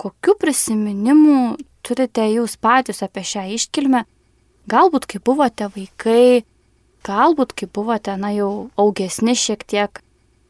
Kokiu 0.00 0.34
prisiminimu 0.40 1.54
turite 1.86 2.24
jūs 2.30 2.56
patys 2.62 3.02
apie 3.04 3.24
šią 3.26 3.48
iškilmę, 3.56 4.04
galbūt 4.70 5.08
kai 5.10 5.20
buvote 5.24 5.68
vaikai, 5.74 6.44
galbūt 7.06 7.54
kai 7.58 7.68
buvote, 7.68 8.14
na 8.16 8.32
jau 8.34 8.52
augesni 8.78 9.34
šiek 9.38 9.66
tiek, 9.66 10.02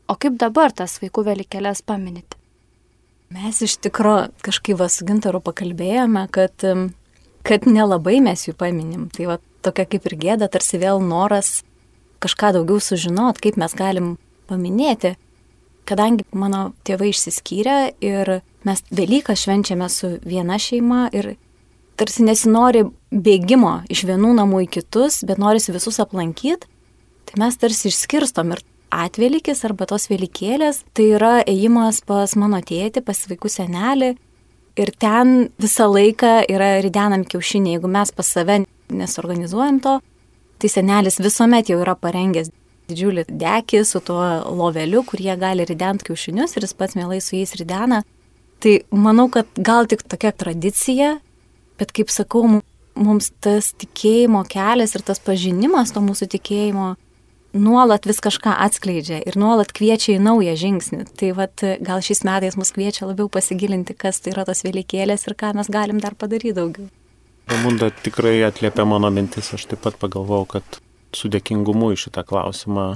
o 0.09 0.17
kaip 0.17 0.39
dabar 0.41 0.75
tas 0.77 0.99
vaikų 1.03 1.27
velikėlės 1.31 1.85
paminite? 1.87 2.37
Mes 3.33 3.63
iš 3.65 3.79
tikro 3.81 4.27
kažkaip 4.45 4.77
vas 4.77 4.99
su 4.99 5.07
gintaru 5.09 5.41
pakalbėjome, 5.41 6.27
kad, 6.35 6.53
kad 7.47 7.65
nelabai 7.65 8.19
mes 8.21 8.45
jų 8.45 8.53
paminim. 8.61 9.07
Tai 9.09 9.31
va 9.31 9.37
tokia 9.65 9.87
kaip 9.89 10.09
ir 10.11 10.19
gėda, 10.21 10.51
tarsi 10.53 10.81
vėl 10.83 11.01
noras 11.01 11.63
kažką 12.23 12.53
daugiau 12.59 12.83
sužinot, 12.83 13.41
kaip 13.43 13.57
mes 13.57 13.73
galim 13.79 14.17
paminėti. 14.51 15.15
Kadangi 15.89 16.27
mano 16.37 16.75
tėvai 16.87 17.09
išsiskyrė 17.15 17.79
ir 18.05 18.43
mes 18.69 18.83
Velyką 18.91 19.37
švenčiame 19.39 19.89
su 19.93 20.17
viena 20.25 20.59
šeima 20.59 21.09
ir 21.13 21.35
tarsi 22.01 22.25
nesinori 22.27 22.85
bėgimo 23.13 23.83
iš 23.93 24.05
vienų 24.09 24.35
namų 24.41 24.65
į 24.67 24.69
kitus, 24.79 25.23
bet 25.29 25.41
norisi 25.43 25.75
visus 25.75 26.01
aplankyti, 26.03 26.69
tai 27.29 27.41
mes 27.43 27.59
tarsi 27.61 27.91
išskirstom 27.91 28.55
ir 28.55 28.63
atvelykis 28.93 29.65
arba 29.69 29.87
tos 29.89 30.09
vėlikėlės, 30.11 30.83
tai 30.97 31.13
yra 31.17 31.35
ėjimas 31.49 32.03
pas 32.07 32.37
mano 32.37 32.61
tėtį, 32.61 33.05
pas 33.07 33.25
vaikų 33.31 33.51
senelį 33.53 34.15
ir 34.81 34.93
ten 35.01 35.51
visą 35.61 35.89
laiką 35.93 36.43
yra 36.53 36.75
ridenami 36.85 37.29
kiaušiniai, 37.29 37.77
jeigu 37.77 37.91
mes 37.93 38.13
pas 38.17 38.33
save 38.37 38.63
nesorganizuojam 38.93 39.81
to, 39.85 39.99
tai 40.61 40.71
senelis 40.71 41.21
visuomet 41.21 41.73
jau 41.73 41.81
yra 41.83 41.97
parengęs 41.99 42.53
didžiulį 42.91 43.27
dekį 43.41 43.83
su 43.89 44.01
tuo 44.05 44.23
loveliu, 44.53 45.05
kur 45.07 45.21
jie 45.23 45.37
gali 45.41 45.67
rident 45.69 46.05
kiaušinius 46.07 46.57
ir 46.57 46.67
jis 46.67 46.77
pats 46.77 46.99
mielai 46.99 47.21
su 47.23 47.37
jais 47.39 47.55
ridena. 47.59 48.03
Tai 48.63 48.77
manau, 48.95 49.27
kad 49.33 49.49
gal 49.59 49.89
tik 49.91 50.05
tokia 50.07 50.31
tradicija, 50.31 51.17
bet 51.81 51.91
kaip 51.95 52.13
sakau, 52.15 52.45
mums 52.95 53.31
tas 53.43 53.73
tikėjimo 53.75 54.45
kelias 54.47 54.95
ir 54.95 55.03
tas 55.03 55.19
pažinimas 55.23 55.91
to 55.95 56.03
mūsų 56.05 56.29
tikėjimo 56.37 56.93
nuolat 57.59 58.07
vis 58.09 58.21
kažką 58.23 58.55
atskleidžia 58.65 59.19
ir 59.27 59.37
nuolat 59.41 59.73
kviečia 59.75 60.15
į 60.15 60.23
naują 60.23 60.55
žingsnį. 60.61 61.05
Tai 61.19 61.31
vat, 61.37 61.65
gal 61.85 62.05
šiais 62.05 62.23
metais 62.29 62.57
mus 62.61 62.71
kviečia 62.73 63.09
labiau 63.09 63.29
pasigilinti, 63.33 63.97
kas 63.99 64.23
tai 64.23 64.33
yra 64.37 64.45
tos 64.49 64.63
vėlikėlės 64.65 65.27
ir 65.27 65.37
ką 65.41 65.53
mes 65.59 65.71
galim 65.73 65.99
dar 66.01 66.15
padaryti 66.19 66.55
daugiau. 66.57 66.87
Ramunda 67.51 67.91
tikrai 67.91 68.39
atliepia 68.47 68.87
mano 68.87 69.11
mintis, 69.11 69.51
aš 69.57 69.67
taip 69.73 69.83
pat 69.85 69.99
pagalvojau, 70.01 70.47
kad 70.55 70.79
su 71.17 71.29
dėkingumu 71.33 71.91
į 71.93 71.99
šitą 72.05 72.23
klausimą 72.29 72.87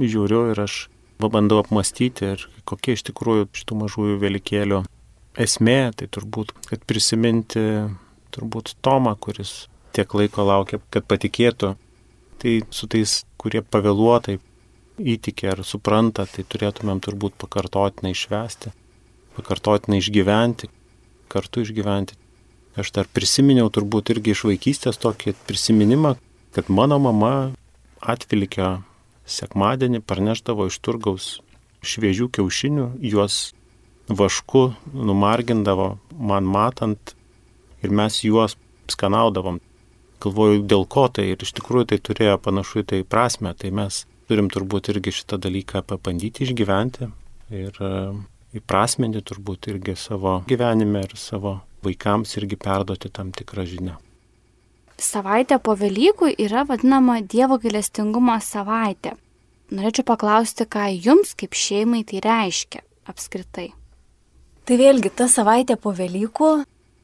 žiūriu 0.00 0.48
ir 0.54 0.64
aš 0.64 0.86
bandau 1.20 1.60
apmastyti 1.60 2.32
ir 2.32 2.46
kokie 2.64 2.96
iš 2.96 3.04
tikrųjų 3.10 3.50
šitų 3.52 3.76
mažųjų 3.82 4.16
vėlikėlių 4.22 4.80
esmė, 5.38 5.92
tai 5.96 6.08
turbūt, 6.10 6.52
kad 6.68 6.82
prisiminti 6.88 7.62
turbūt 8.34 8.74
Tomą, 8.82 9.16
kuris 9.18 9.68
tiek 9.94 10.12
laiko 10.14 10.46
laukia, 10.46 10.80
kad 10.90 11.06
patikėtų, 11.10 11.74
tai 12.40 12.60
su 12.74 12.88
tais, 12.90 13.20
kurie 13.40 13.62
pavėluotai 13.62 14.38
įtikė 15.00 15.54
ar 15.54 15.62
supranta, 15.64 16.26
tai 16.28 16.44
turėtumėm 16.44 17.00
turbūt 17.04 17.36
pakartotinai 17.40 18.12
išvesti, 18.14 18.72
pakartotinai 19.38 20.00
išgyventi, 20.02 20.70
kartu 21.32 21.64
išgyventi. 21.64 22.18
Aš 22.78 22.92
dar 22.94 23.08
prisiminiau 23.10 23.70
turbūt 23.72 24.12
irgi 24.14 24.34
iš 24.34 24.44
vaikystės 24.46 25.00
tokį 25.02 25.34
prisiminimą, 25.48 26.14
kad 26.54 26.70
mano 26.70 27.00
mama 27.02 27.52
atvilkio 28.00 28.80
sekmadienį 29.30 30.02
parneždavo 30.06 30.68
iš 30.70 30.78
turgaus 30.82 31.30
šviežių 31.86 32.28
kiaušinių, 32.36 32.86
juos 33.10 33.50
vašku 34.10 34.72
numargindavo 34.94 35.94
man 36.10 36.44
matant 36.44 37.14
ir 37.82 37.90
mes 37.90 38.20
juos 38.24 38.56
skanaudavom. 38.90 39.60
Galvoju, 40.20 40.64
dėl 40.68 40.84
ko 40.90 41.06
tai 41.08 41.30
ir 41.32 41.40
iš 41.40 41.54
tikrųjų 41.56 41.92
tai 41.92 41.98
turėjo 42.04 42.36
panašu 42.44 42.82
į 42.82 42.88
tai 42.92 43.00
prasme, 43.08 43.54
tai 43.56 43.70
mes 43.72 44.04
turim 44.28 44.50
turbūt 44.52 44.90
irgi 44.92 45.14
šitą 45.20 45.40
dalyką 45.40 45.82
pabandyti 45.88 46.44
išgyventi 46.44 47.08
ir 47.56 47.80
e, 47.80 47.94
įprasminti 48.60 49.22
turbūt 49.26 49.70
irgi 49.72 49.96
savo 49.98 50.40
gyvenime 50.50 51.06
ir 51.06 51.16
savo 51.18 51.56
vaikams 51.86 52.36
irgi 52.36 52.60
perduoti 52.60 53.10
tam 53.10 53.32
tikrą 53.32 53.64
žinią. 53.66 53.96
Savaitė 55.00 55.56
po 55.64 55.72
Velykų 55.80 56.34
yra 56.44 56.66
vadinama 56.68 57.22
Dievo 57.24 57.56
gailestingumo 57.62 58.36
savaitė. 58.44 59.14
Norėčiau 59.72 60.04
paklausti, 60.04 60.66
ką 60.68 60.90
jums 60.92 61.32
kaip 61.38 61.56
šeimai 61.56 62.02
tai 62.04 62.20
reiškia 62.20 62.84
apskritai. 63.08 63.70
Tai 64.70 64.76
vėlgi 64.78 65.10
ta 65.10 65.24
savaitė 65.26 65.74
po 65.82 65.90
Velykų, 65.90 66.48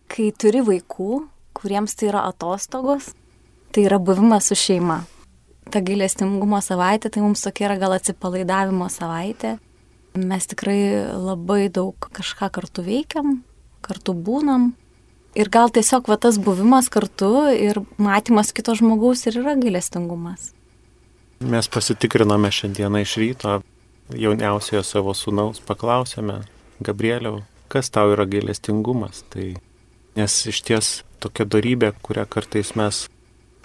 kai 0.06 0.28
turi 0.38 0.60
vaikų, 0.62 1.16
kuriems 1.58 1.96
tai 1.98 2.12
yra 2.12 2.20
atostogos, 2.28 3.08
tai 3.74 3.88
yra 3.88 3.96
buvimas 3.98 4.46
su 4.46 4.54
šeima. 4.54 5.00
Ta 5.74 5.80
gailestingumo 5.82 6.60
savaitė, 6.62 7.10
tai 7.10 7.24
mums 7.24 7.42
tokia 7.42 7.64
yra 7.66 7.76
gal 7.80 7.96
atsipalaidavimo 7.96 8.86
savaitė. 8.86 9.56
mes 10.14 10.46
tikrai 10.46 11.10
labai 11.10 11.66
daug 11.68 11.98
kažką 11.98 12.52
kartu 12.54 12.84
veikiam, 12.86 13.42
kartu 13.82 14.14
būnam. 14.14 14.70
Ir 15.34 15.50
gal 15.50 15.66
tiesiog 15.66 16.06
va 16.06 16.16
tas 16.16 16.38
buvimas 16.38 16.88
kartu 16.88 17.50
ir 17.50 17.82
matymas 17.98 18.52
kito 18.52 18.78
žmogaus 18.78 19.26
ir 19.26 19.42
yra 19.42 19.56
gailestingumas. 19.58 20.52
Mes 21.40 21.66
pasitikrinome 21.66 22.46
šiandieną 22.46 23.02
iš 23.02 23.16
ryto, 23.16 23.58
jauniausiojo 24.14 24.86
savo 24.86 25.18
sūnaus 25.18 25.58
paklausėme, 25.66 26.44
Gabrieliau, 26.78 27.42
kas 27.68 27.90
tau 27.92 28.12
yra 28.14 28.26
gailestingumas? 28.28 29.24
Tai 29.32 29.54
nes 30.16 30.38
iš 30.50 30.62
ties 30.66 30.92
tokia 31.22 31.46
darybė, 31.48 31.92
kurią 32.04 32.26
kartais 32.30 32.74
mes 32.78 33.06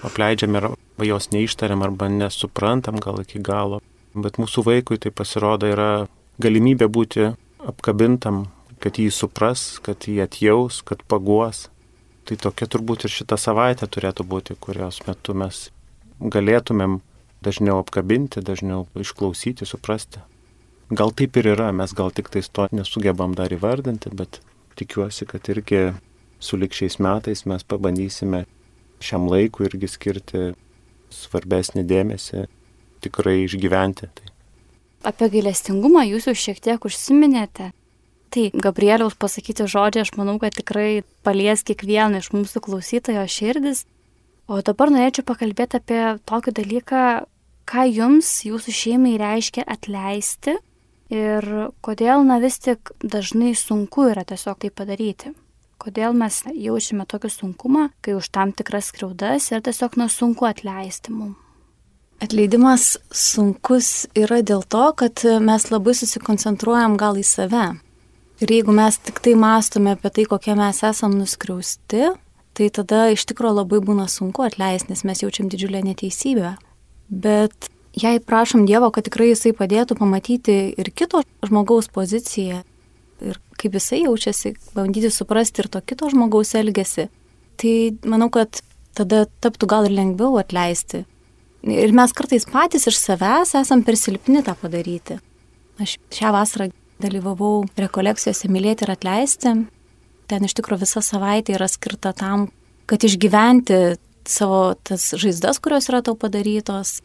apleidžiam 0.06 0.58
ir 0.58 0.70
jos 1.08 1.30
neištariam 1.34 1.84
arba 1.86 2.10
nesuprantam 2.12 3.00
gal 3.02 3.22
iki 3.22 3.42
galo, 3.44 3.82
bet 4.14 4.40
mūsų 4.42 4.66
vaikui 4.68 5.00
tai 5.02 5.14
pasirodo 5.14 5.70
yra 5.70 5.92
galimybė 6.42 6.88
būti 6.92 7.30
apkabintam, 7.68 8.48
kad 8.82 8.98
jį 8.98 9.12
supras, 9.14 9.78
kad 9.86 10.08
jį 10.10 10.22
atjaus, 10.26 10.82
kad 10.86 11.04
paguos. 11.08 11.68
Tai 12.26 12.38
tokia 12.38 12.68
turbūt 12.70 13.06
ir 13.06 13.14
šitą 13.14 13.38
savaitę 13.38 13.88
turėtų 13.90 14.26
būti, 14.30 14.58
kurios 14.62 15.02
metu 15.08 15.34
mes 15.38 15.70
galėtumėm 16.22 17.00
dažniau 17.42 17.80
apkabinti, 17.82 18.44
dažniau 18.46 18.86
išklausyti, 18.98 19.66
suprasti. 19.66 20.22
Gal 20.92 21.14
taip 21.16 21.38
ir 21.40 21.48
yra, 21.54 21.70
mes 21.72 21.94
gal 21.96 22.12
tik 22.12 22.28
tais 22.34 22.50
to 22.52 22.66
nesugebam 22.76 23.32
dar 23.32 23.54
įvardinti, 23.56 24.10
bet 24.12 24.42
tikiuosi, 24.76 25.24
kad 25.24 25.48
irgi 25.48 25.94
su 26.44 26.58
likščiais 26.60 26.98
metais 27.00 27.46
mes 27.48 27.64
pabandysime 27.64 28.42
šiam 29.00 29.30
laikui 29.32 29.70
irgi 29.70 29.88
skirti 29.88 30.42
svarbesnį 31.16 31.86
dėmesį, 31.88 32.44
tikrai 33.06 33.38
išgyventi. 33.46 34.10
Tai. 34.18 34.34
Apie 35.08 35.30
gailestingumą 35.32 36.04
jūs 36.10 36.28
jau 36.28 36.34
šiek 36.38 36.60
tiek 36.60 36.88
užsiminėte. 36.88 37.70
Tai 38.32 38.44
Gabrieliaus 38.64 39.16
pasakyti 39.20 39.68
žodžiai, 39.72 40.04
aš 40.04 40.12
manau, 40.20 40.38
kad 40.44 40.56
tikrai 40.56 41.06
palies 41.24 41.64
kiekvieną 41.68 42.20
iš 42.20 42.34
mūsų 42.36 42.64
klausytojo 42.68 43.24
širdis. 43.32 43.86
O 44.52 44.60
dabar 44.60 44.92
norėčiau 44.92 45.24
pakalbėti 45.28 45.80
apie 45.80 46.02
tokį 46.28 46.54
dalyką, 46.60 47.06
ką 47.64 47.88
jums, 47.88 48.34
jūsų 48.44 48.76
šeimai 48.76 49.16
reiškia 49.24 49.64
atleisti 49.72 50.58
ir 51.12 51.48
kodėl, 51.84 52.24
na 52.26 52.40
vis 52.42 52.58
tik 52.64 52.94
dažnai 53.04 53.54
sunku 53.58 54.08
yra 54.12 54.24
tiesiog 54.28 54.64
tai 54.64 54.72
padaryti. 54.74 55.36
Kodėl 55.82 56.14
mes 56.14 56.44
jaučiame 56.46 57.08
tokį 57.10 57.30
sunkumą, 57.34 57.88
kai 58.06 58.14
už 58.14 58.30
tam 58.34 58.52
tikras 58.54 58.92
skriaudas 58.92 59.50
ir 59.52 59.64
tiesiog 59.66 59.98
na 59.98 60.08
sunku 60.14 60.46
atleisti 60.46 61.14
mums. 61.14 61.38
Atleidimas 62.22 63.00
sunkus 63.10 64.06
yra 64.14 64.44
dėl 64.46 64.62
to, 64.70 64.84
kad 64.94 65.24
mes 65.42 65.64
labai 65.72 65.96
susikoncentruojam 65.98 66.94
gal 67.02 67.18
į 67.18 67.24
save. 67.26 67.64
Ir 68.46 68.54
jeigu 68.54 68.76
mes 68.78 69.00
tik 69.02 69.18
tai 69.26 69.34
mąstome 69.38 69.96
apie 69.96 70.12
tai, 70.14 70.28
kokie 70.30 70.54
mes 70.58 70.84
esam 70.86 71.16
nuskriausti, 71.18 72.12
tai 72.54 72.70
tada 72.78 73.08
iš 73.10 73.26
tikrųjų 73.30 73.58
labai 73.64 73.82
būna 73.82 74.06
sunku 74.06 74.46
atleisti, 74.46 74.94
nes 74.94 75.02
mes 75.08 75.24
jaučiam 75.24 75.50
didžiulę 75.50 75.82
neteisybę. 75.88 76.54
Bet 77.10 77.72
jei 77.98 78.20
prašom 78.24 78.66
Dievo, 78.70 78.92
kad 78.94 79.08
tikrai 79.08 79.32
Jisai 79.32 79.54
padėtų 79.58 79.98
pamatyti 80.00 80.58
ir 80.78 80.92
kito 80.96 81.24
žmogaus 81.46 81.92
poziciją 81.92 82.64
ir 83.22 83.40
kaip 83.62 83.78
Jisai 83.78 84.04
jaučiasi, 84.06 84.56
bandyti 84.76 85.12
suprasti 85.14 85.64
ir 85.64 85.72
to 85.72 85.82
kito 85.86 86.10
žmogaus 86.10 86.56
elgesį, 86.58 87.08
tai 87.62 87.76
manau, 88.08 88.32
kad 88.34 88.64
tada 88.98 89.26
taptų 89.44 89.70
gal 89.70 89.88
ir 89.88 89.96
lengviau 89.96 90.40
atleisti 90.42 91.06
Ir 91.62 91.92
mes 91.94 92.10
kartais 92.18 92.48
patys 92.50 92.88
iš 92.90 92.98
savęs 92.98 93.54
esam 93.60 93.84
per 93.86 93.94
silpni 94.00 94.42
tą 94.42 94.56
padaryti. 94.58 95.20
Aš 95.82 96.00
šią 96.10 96.32
vasarą 96.34 96.72
dalyvavau 97.02 97.68
rekolekcijose 97.78 98.50
mylėti 98.50 98.88
ir 98.88 98.94
atleisti. 98.96 99.54
Ten 100.26 100.48
iš 100.48 100.56
tikrųjų 100.58 100.82
visa 100.82 101.04
savaitė 101.06 101.54
yra 101.60 101.68
skirta 101.70 102.16
tam, 102.18 102.48
kad 102.90 103.06
išgyventi 103.06 103.78
savo 104.26 104.74
tas 104.82 105.12
žaizdas, 105.22 105.62
kurios 105.62 105.90
yra 105.92 106.02
tau 106.06 106.18
padarytos 106.18 107.02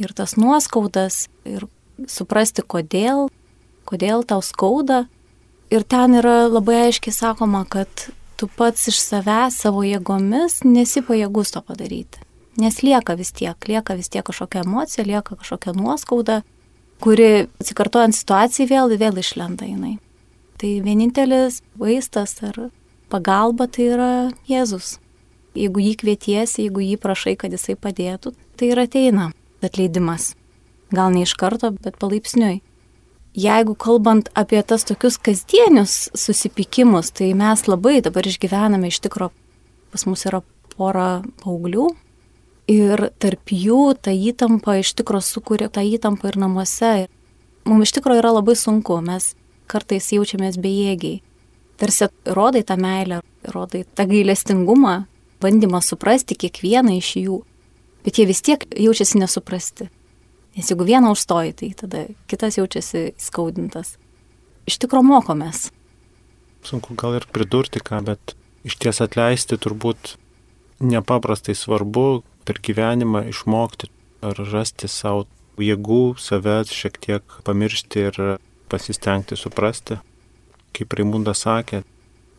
ir 0.00 0.14
tas 0.16 0.36
nuoskaudas 0.40 1.26
ir 1.48 1.66
suprasti, 2.08 2.64
kodėl, 2.64 3.28
kodėl 3.88 4.24
tau 4.24 4.42
skauda. 4.44 5.04
Ir 5.70 5.84
ten 5.86 6.16
yra 6.18 6.48
labai 6.50 6.86
aiškiai 6.88 7.14
sakoma, 7.14 7.62
kad 7.68 8.08
tu 8.40 8.48
pats 8.56 8.88
iš 8.90 8.98
savęs 9.04 9.60
savo 9.62 9.84
jėgomis 9.86 10.62
nesi 10.66 11.02
pajėgus 11.06 11.54
to 11.54 11.62
padaryti. 11.62 12.24
Nes 12.60 12.80
lieka 12.82 13.14
vis 13.16 13.30
tiek, 13.36 13.54
lieka 13.68 13.94
vis 13.96 14.10
tiek 14.10 14.24
kažkokia 14.26 14.64
emocija, 14.64 15.06
lieka 15.06 15.36
kažkokia 15.38 15.74
nuoskauda, 15.76 16.40
kuri 17.00 17.46
atsikartojant 17.60 18.16
situacijai 18.16 18.68
vėl, 18.68 18.96
vėl 18.98 19.20
išlenda 19.22 19.68
jinai. 19.68 19.98
Tai 20.60 20.72
vienintelis 20.84 21.60
vaistas 21.78 22.34
ar 22.44 22.66
pagalba 23.12 23.68
tai 23.70 23.92
yra 23.94 24.12
Jėzus. 24.50 24.98
Jeigu 25.56 25.82
jį 25.82 25.94
kvietiesi, 26.02 26.66
jeigu 26.66 26.82
jį 26.84 26.98
prašai, 27.00 27.36
kad 27.38 27.54
jisai 27.54 27.78
padėtų, 27.78 28.34
tai 28.58 28.70
ir 28.74 28.82
ateina 28.82 29.30
atleidimas. 29.66 30.34
Gal 30.94 31.14
ne 31.14 31.24
iš 31.26 31.36
karto, 31.38 31.70
bet 31.70 31.98
palaipsniui. 32.02 32.60
Jeigu 33.38 33.76
kalbant 33.78 34.28
apie 34.34 34.62
tas 34.66 34.82
tokius 34.88 35.20
kasdienius 35.22 36.10
susipykimus, 36.18 37.12
tai 37.14 37.30
mes 37.38 37.66
labai 37.68 38.00
dabar 38.02 38.26
išgyvename 38.26 38.90
iš 38.90 38.98
tikro, 39.04 39.30
pas 39.94 40.06
mus 40.08 40.26
yra 40.26 40.42
pora 40.74 41.20
paauglių, 41.44 41.92
Ir 42.70 43.08
tarp 43.18 43.50
jų 43.50 43.96
ta 43.98 44.12
įtampa 44.14 44.76
iš 44.78 44.92
tikrųjų 45.00 45.26
sukuria 45.26 45.66
tą 45.72 45.82
įtampą 45.82 46.28
ir 46.30 46.36
namuose. 46.38 46.92
Mums 47.66 47.88
iš 47.88 47.96
tikrųjų 47.96 48.22
yra 48.22 48.30
labai 48.36 48.54
sunku, 48.54 49.00
mes 49.02 49.32
kartais 49.70 50.12
jaučiamės 50.14 50.58
bejėgiai. 50.62 51.18
Tarsi 51.80 52.06
rodai 52.30 52.62
tą 52.62 52.76
meilę, 52.78 53.22
rodai 53.42 53.82
tą 53.98 54.06
gailestingumą, 54.06 54.94
bandymą 55.42 55.80
suprasti 55.82 56.36
kiekvieną 56.38 56.94
iš 57.00 57.10
jų, 57.24 57.40
bet 58.04 58.18
jie 58.18 58.26
vis 58.28 58.42
tiek 58.44 58.64
jaučiasi 58.76 59.20
nesuprasti. 59.20 59.90
Nes 60.56 60.70
jeigu 60.70 60.84
vieną 60.84 61.12
užstoji, 61.14 61.54
tai 61.54 61.70
tada 61.78 62.06
kitas 62.30 62.58
jaučiasi 62.58 63.12
skaudintas. 63.20 63.94
Iš 64.66 64.80
tikrųjų 64.82 65.06
mokomės. 65.06 65.68
Sunku 66.66 66.96
gal 66.98 67.20
ir 67.20 67.26
pridurti 67.32 67.80
ką, 67.80 68.02
bet 68.04 68.34
iš 68.66 68.76
ties 68.82 69.00
atleisti 69.00 69.56
turbūt 69.56 70.16
nepaprastai 70.80 71.54
svarbu, 71.56 72.22
per 72.44 72.58
gyvenimą 72.64 73.28
išmokti 73.30 73.90
ar 74.26 74.38
rasti 74.50 74.88
savo 74.90 75.26
jėgų, 75.60 76.16
save 76.18 76.62
šiek 76.66 76.96
tiek 76.98 77.36
pamiršti 77.46 78.06
ir 78.08 78.20
pasistengti 78.72 79.36
suprasti. 79.38 80.00
Kaip 80.76 80.94
Raimundas 80.96 81.44
sakė, 81.44 81.82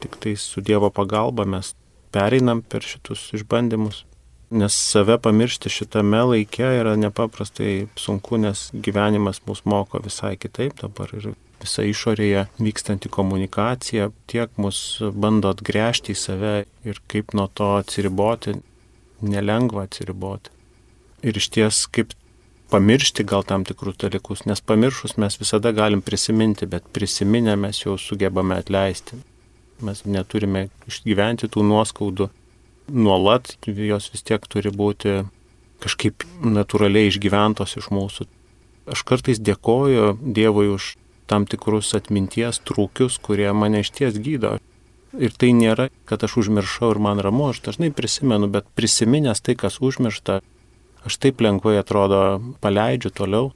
tik 0.02 0.18
tai 0.22 0.36
su 0.40 0.64
Dievo 0.66 0.90
pagalba 0.94 1.46
mes 1.46 1.74
pereinam 2.12 2.62
per 2.62 2.86
šitus 2.86 3.30
išbandymus, 3.38 4.04
nes 4.52 4.74
save 4.74 5.18
pamiršti 5.18 5.70
šitame 5.70 6.24
laike 6.24 6.64
yra 6.64 6.96
nepaprastai 7.00 7.88
sunku, 7.96 8.38
nes 8.38 8.70
gyvenimas 8.74 9.40
mus 9.48 9.64
moko 9.66 10.02
visai 10.04 10.36
kitaip 10.38 10.82
dabar 10.82 11.14
ir 11.16 11.32
visa 11.62 11.86
išorėje 11.88 12.48
vykstanti 12.60 13.10
komunikacija 13.10 14.10
tiek 14.28 14.52
mus 14.58 14.82
bando 15.14 15.54
atgręžti 15.56 16.16
į 16.16 16.20
save 16.20 16.56
ir 16.84 17.00
kaip 17.12 17.36
nuo 17.38 17.48
to 17.48 17.70
atsiriboti, 17.78 18.58
nelengva 19.22 19.86
atsiriboti. 19.88 20.52
Ir 21.24 21.38
iš 21.38 21.48
ties 21.54 21.86
kaip 21.96 22.12
pamiršti 22.74 23.24
gal 23.28 23.46
tam 23.48 23.64
tikrus 23.68 24.00
dalykus, 24.04 24.44
nes 24.50 24.64
pamiršus 24.64 25.18
mes 25.22 25.38
visada 25.40 25.72
galim 25.72 26.02
prisiminti, 26.02 26.66
bet 26.66 26.92
prisiminę 26.92 27.56
mes 27.56 27.84
jau 27.86 27.98
sugebame 28.00 28.58
atleisti. 28.60 29.20
Mes 29.82 30.04
neturime 30.06 30.68
išgyventi 30.90 31.50
tų 31.52 31.64
nuoskaudų 31.72 32.30
nuolat, 32.90 33.56
jos 33.66 34.10
vis 34.14 34.24
tiek 34.26 34.46
turi 34.48 34.72
būti 34.72 35.22
kažkaip 35.82 36.26
natūraliai 36.46 37.10
išgyventos 37.10 37.78
iš 37.80 37.90
mūsų. 37.94 38.28
Aš 38.92 39.04
kartais 39.08 39.40
dėkoju 39.42 40.18
Dievui 40.22 40.70
už 40.74 40.96
tam 41.30 41.48
tikrus 41.48 41.94
atminties 41.98 42.60
trūkius, 42.68 43.18
kurie 43.24 43.50
mane 43.56 43.84
iš 43.86 43.94
ties 43.96 44.20
gydo. 44.20 44.58
Ir 45.12 45.34
tai 45.36 45.52
nėra, 45.56 45.90
kad 46.08 46.24
aš 46.24 46.38
užmiršau 46.44 46.94
ir 46.94 47.02
man 47.04 47.20
ramu, 47.24 47.50
aš 47.52 47.62
dažnai 47.66 47.92
prisimenu, 47.96 48.48
bet 48.52 48.68
prisiminęs 48.80 49.44
tai, 49.44 49.58
kas 49.60 49.82
užmiršta, 49.84 50.40
aš 51.08 51.18
taip 51.20 51.44
lengvai 51.44 51.78
atrodo 51.82 52.40
paleidžiu 52.64 53.12
toliau. 53.16 53.52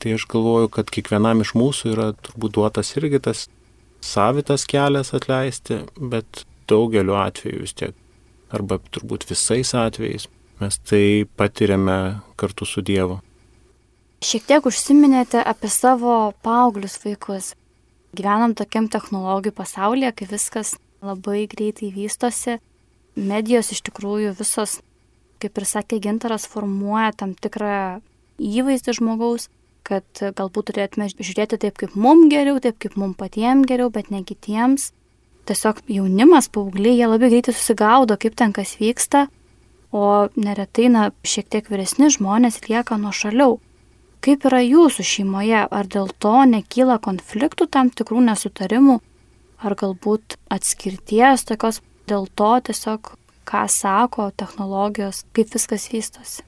Tai 0.00 0.12
aš 0.16 0.26
galvoju, 0.28 0.70
kad 0.72 0.92
kiekvienam 0.92 1.40
iš 1.44 1.54
mūsų 1.56 1.92
yra 1.94 2.10
turbūt 2.20 2.56
duotas 2.56 2.92
irgi 2.98 3.20
tas 3.28 3.46
savitas 4.04 4.66
kelias 4.68 5.14
atleisti, 5.16 5.82
bet 5.96 6.44
daugeliu 6.68 7.16
atveju 7.16 7.62
vis 7.64 7.76
tiek, 7.76 7.96
arba 8.52 8.78
turbūt 8.92 9.26
visais 9.28 9.72
atvejais, 9.74 10.28
mes 10.60 10.78
tai 10.88 11.26
patiriame 11.38 12.20
kartu 12.38 12.68
su 12.68 12.82
Dievu. 12.84 13.20
Šiek 14.24 14.46
tiek 14.48 14.66
užsiminėte 14.66 15.42
apie 15.44 15.68
savo 15.70 16.32
paauglius 16.46 16.96
vaikus. 17.04 17.52
Gyvenam 18.16 18.54
tokiam 18.56 18.88
technologijų 18.88 19.52
pasaulyje, 19.58 20.12
kai 20.16 20.28
viskas 20.30 20.76
labai 21.04 21.44
greitai 21.50 21.90
vystosi. 21.92 22.56
Medijos 23.16 23.72
iš 23.74 23.82
tikrųjų 23.88 24.32
visos, 24.38 24.78
kaip 25.42 25.60
ir 25.60 25.68
sakė 25.68 26.00
Gintaras, 26.04 26.48
formuoja 26.48 27.12
tam 27.12 27.34
tikrą 27.36 28.00
įvaizdį 28.40 28.96
žmogaus. 29.00 29.50
kad 29.86 30.02
galbūt 30.18 30.72
turėtume 30.72 31.06
žiūrėti 31.14 31.60
taip, 31.62 31.76
kaip 31.78 31.92
mum 31.94 32.24
geriau, 32.32 32.58
taip, 32.58 32.74
kaip 32.82 32.96
mum 32.98 33.12
patiems 33.14 33.68
geriau, 33.70 33.86
bet 33.94 34.10
ne 34.10 34.24
kitiems. 34.26 34.90
Tiesiog 35.46 35.84
jaunimas, 35.86 36.48
paaugliai, 36.50 36.96
jie 36.98 37.06
labai 37.06 37.30
greitai 37.30 37.54
susigaudo, 37.54 38.16
kaip 38.18 38.34
ten 38.38 38.52
kas 38.56 38.74
vyksta, 38.80 39.26
o 39.94 40.26
neretai, 40.34 40.88
na, 40.90 41.04
šiek 41.22 41.46
tiek 41.52 41.68
vyresni 41.70 42.10
žmonės 42.10 42.64
lieka 42.66 42.98
nuo 42.98 43.12
šaliau. 43.14 43.60
Kaip 44.26 44.48
yra 44.48 44.58
jūsų 44.64 45.04
šeimoje? 45.06 45.60
Ar 45.70 45.86
dėl 45.86 46.10
to 46.18 46.34
nekyla 46.50 46.98
konfliktų 47.04 47.68
tam 47.70 47.92
tikrų 47.94 48.24
nesutarimų? 48.26 48.98
Ar 49.62 49.76
galbūt 49.78 50.34
atskirties 50.52 51.46
tokios 51.46 51.78
dėl 52.10 52.26
to 52.34 52.50
tiesiog, 52.66 53.14
ką 53.46 53.62
sako 53.70 54.32
technologijos, 54.34 55.22
kaip 55.30 55.54
viskas 55.54 55.86
vystosi? 55.92 56.42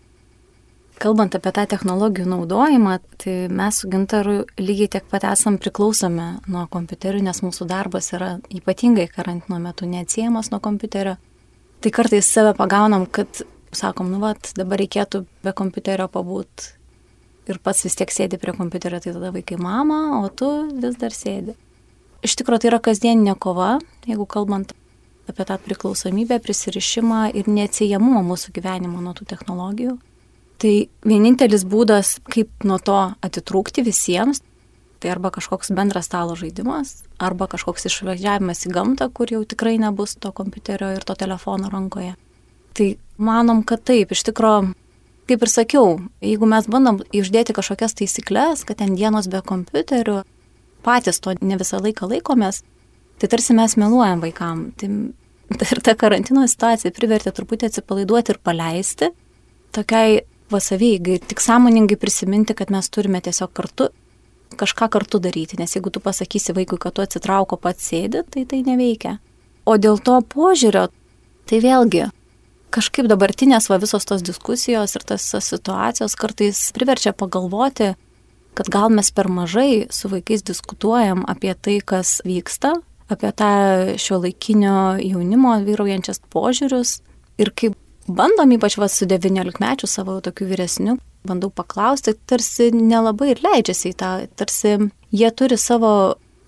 Kalbant 0.99 1.37
apie 1.39 1.53
tą 1.55 1.63
technologijų 1.71 2.27
naudojimą, 2.27 2.97
tai 3.23 3.35
mes 3.55 3.77
su 3.79 3.87
Gintaru 3.91 4.41
lygiai 4.59 4.89
tiek 4.97 5.05
pat 5.07 5.29
esam 5.29 5.55
priklausomi 5.63 6.27
nuo 6.51 6.65
kompiuterių, 6.73 7.21
nes 7.23 7.39
mūsų 7.45 7.69
darbas 7.71 8.11
yra 8.17 8.33
ypatingai 8.51 9.07
karantino 9.13 9.61
metu 9.63 9.87
neatsiejamas 9.87 10.51
nuo 10.51 10.59
kompiuterio. 10.65 11.15
Tai 11.79 11.93
kartais 11.95 12.27
save 12.27 12.57
pagaunam, 12.59 13.07
kad 13.07 13.45
sakom, 13.71 14.11
nu 14.11 14.19
vat, 14.25 14.51
dabar 14.59 14.83
reikėtų 14.83 15.23
be 15.47 15.55
kompiuterio 15.55 16.09
pabūt 16.11 16.73
ir 17.49 17.63
pats 17.63 17.85
vis 17.87 17.95
tiek 17.95 18.11
sėdi 18.11 18.41
prie 18.43 18.57
kompiuterio, 18.59 18.99
tai 18.99 19.15
tada 19.15 19.31
vaikai 19.35 19.61
mama, 19.63 20.01
o 20.19 20.27
tu 20.35 20.51
vis 20.83 20.99
dar 20.99 21.15
sėdi. 21.15 21.55
Iš 22.27 22.35
tikrųjų, 22.41 22.65
tai 22.65 22.73
yra 22.73 22.83
kasdieninė 22.83 23.37
kova, 23.39 23.77
jeigu 24.09 24.27
kalbant 24.27 24.75
apie 25.31 25.47
tą 25.47 25.63
priklausomybę, 25.63 26.41
prisirišimą 26.43 27.29
ir 27.39 27.47
neatsiejamumą 27.47 28.27
mūsų 28.27 28.51
gyvenimo 28.59 28.99
nuo 29.05 29.15
tų 29.15 29.31
technologijų. 29.31 29.95
Tai 30.59 30.73
vienintelis 31.07 31.63
būdas, 31.71 32.17
kaip 32.27 32.67
nuo 32.67 32.81
to 32.83 32.99
atitrūkti 33.23 33.85
visiems, 33.87 34.41
tai 34.99 35.13
arba 35.13 35.31
kažkoks 35.31 35.71
bendras 35.71 36.09
stalo 36.11 36.35
žaidimas, 36.39 37.05
arba 37.23 37.47
kažkoks 37.51 37.87
išvažiavimas 37.87 38.65
į 38.67 38.73
gamtą, 38.75 39.07
kur 39.15 39.31
jau 39.31 39.45
tikrai 39.47 39.77
nebus 39.79 40.17
to 40.19 40.33
kompiuterio 40.35 40.91
ir 40.97 41.07
to 41.07 41.15
telefono 41.19 41.71
rankoje. 41.71 42.17
Tai 42.75 42.89
manom, 43.23 43.63
kad 43.63 43.85
taip, 43.87 44.11
iš 44.15 44.25
tikrųjų, 44.27 44.73
kaip 45.31 45.45
ir 45.45 45.53
sakiau, 45.53 45.93
jeigu 46.25 46.49
mes 46.51 46.67
bandom 46.71 46.99
išdėti 47.15 47.55
kažkokias 47.55 47.95
taisyklės, 48.01 48.65
kad 48.67 48.81
ten 48.83 48.97
dienos 48.99 49.31
be 49.31 49.39
kompiuterių, 49.47 50.25
patys 50.83 51.23
to 51.23 51.37
ne 51.39 51.59
visą 51.61 51.79
laiką 51.85 52.11
laikomės, 52.11 52.65
tai 53.23 53.31
tarsi 53.31 53.55
mes 53.55 53.79
meluojam 53.79 54.23
vaikam. 54.27 54.69
Tai 54.79 54.91
ir 55.71 55.83
ta 55.87 55.95
karantino 55.99 56.43
situacija 56.51 56.95
privertė 56.97 57.31
truputį 57.37 57.71
atsipalaiduoti 57.71 58.35
ir 58.35 58.43
paleisti 58.43 59.13
tokiai 59.77 60.23
vasavygai, 60.53 61.19
tik 61.31 61.41
sąmoningai 61.45 61.99
prisiminti, 62.01 62.57
kad 62.59 62.71
mes 62.75 62.91
turime 62.91 63.21
tiesiog 63.25 63.53
kartu 63.57 63.91
kažką 64.59 64.89
kartu 64.91 65.21
daryti, 65.21 65.59
nes 65.61 65.75
jeigu 65.77 65.91
tu 65.93 66.01
pasakysi 66.01 66.55
vaikui, 66.57 66.79
kad 66.81 66.97
tu 66.97 67.05
atsitrauko 67.05 67.59
pats 67.61 67.91
sėdi, 67.91 68.25
tai 68.25 68.47
tai 68.49 68.63
neveikia. 68.67 69.19
O 69.69 69.77
dėl 69.77 70.01
to 70.01 70.17
požiūrio, 70.25 70.89
tai 71.49 71.61
vėlgi, 71.61 72.09
kažkaip 72.75 73.09
dabartinės 73.11 73.69
va 73.71 73.79
visos 73.83 74.09
tos 74.09 74.25
diskusijos 74.25 74.97
ir 74.97 75.05
tas 75.09 75.25
situacijos 75.45 76.17
kartais 76.19 76.61
priverčia 76.77 77.13
pagalvoti, 77.13 77.95
kad 78.59 78.71
gal 78.73 78.91
mes 78.91 79.11
per 79.15 79.29
mažai 79.31 79.87
su 79.95 80.11
vaikais 80.11 80.43
diskutuojam 80.43 81.25
apie 81.29 81.55
tai, 81.55 81.79
kas 81.85 82.19
vyksta, 82.27 82.75
apie 83.09 83.33
tą 83.37 83.53
šio 84.01 84.23
laikinio 84.25 84.97
jaunimo 85.01 85.55
vyraujančias 85.65 86.21
požiūrius 86.33 86.99
ir 87.39 87.53
kaip 87.55 87.77
bandom, 88.09 88.53
ypač 88.57 88.79
va 88.81 88.89
su 88.89 89.07
19 89.07 89.61
mečiu 89.63 89.89
savo 89.91 90.19
tokiu 90.25 90.49
vyresniu, 90.49 90.97
bandau 91.29 91.51
paklausti, 91.51 92.15
tarsi 92.29 92.71
nelabai 92.73 93.33
ir 93.35 93.43
leidžiasi 93.45 93.93
į 93.93 93.99
tą, 93.99 94.13
tarsi 94.39 94.77
jie 95.13 95.31
turi 95.37 95.59
savo 95.61 95.93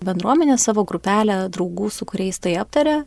bendruomenę, 0.01 0.57
savo 0.57 0.85
grupelę 0.87 1.45
draugų, 1.53 1.91
su 1.93 2.07
kuriais 2.09 2.41
tai 2.41 2.55
aptarė 2.61 3.01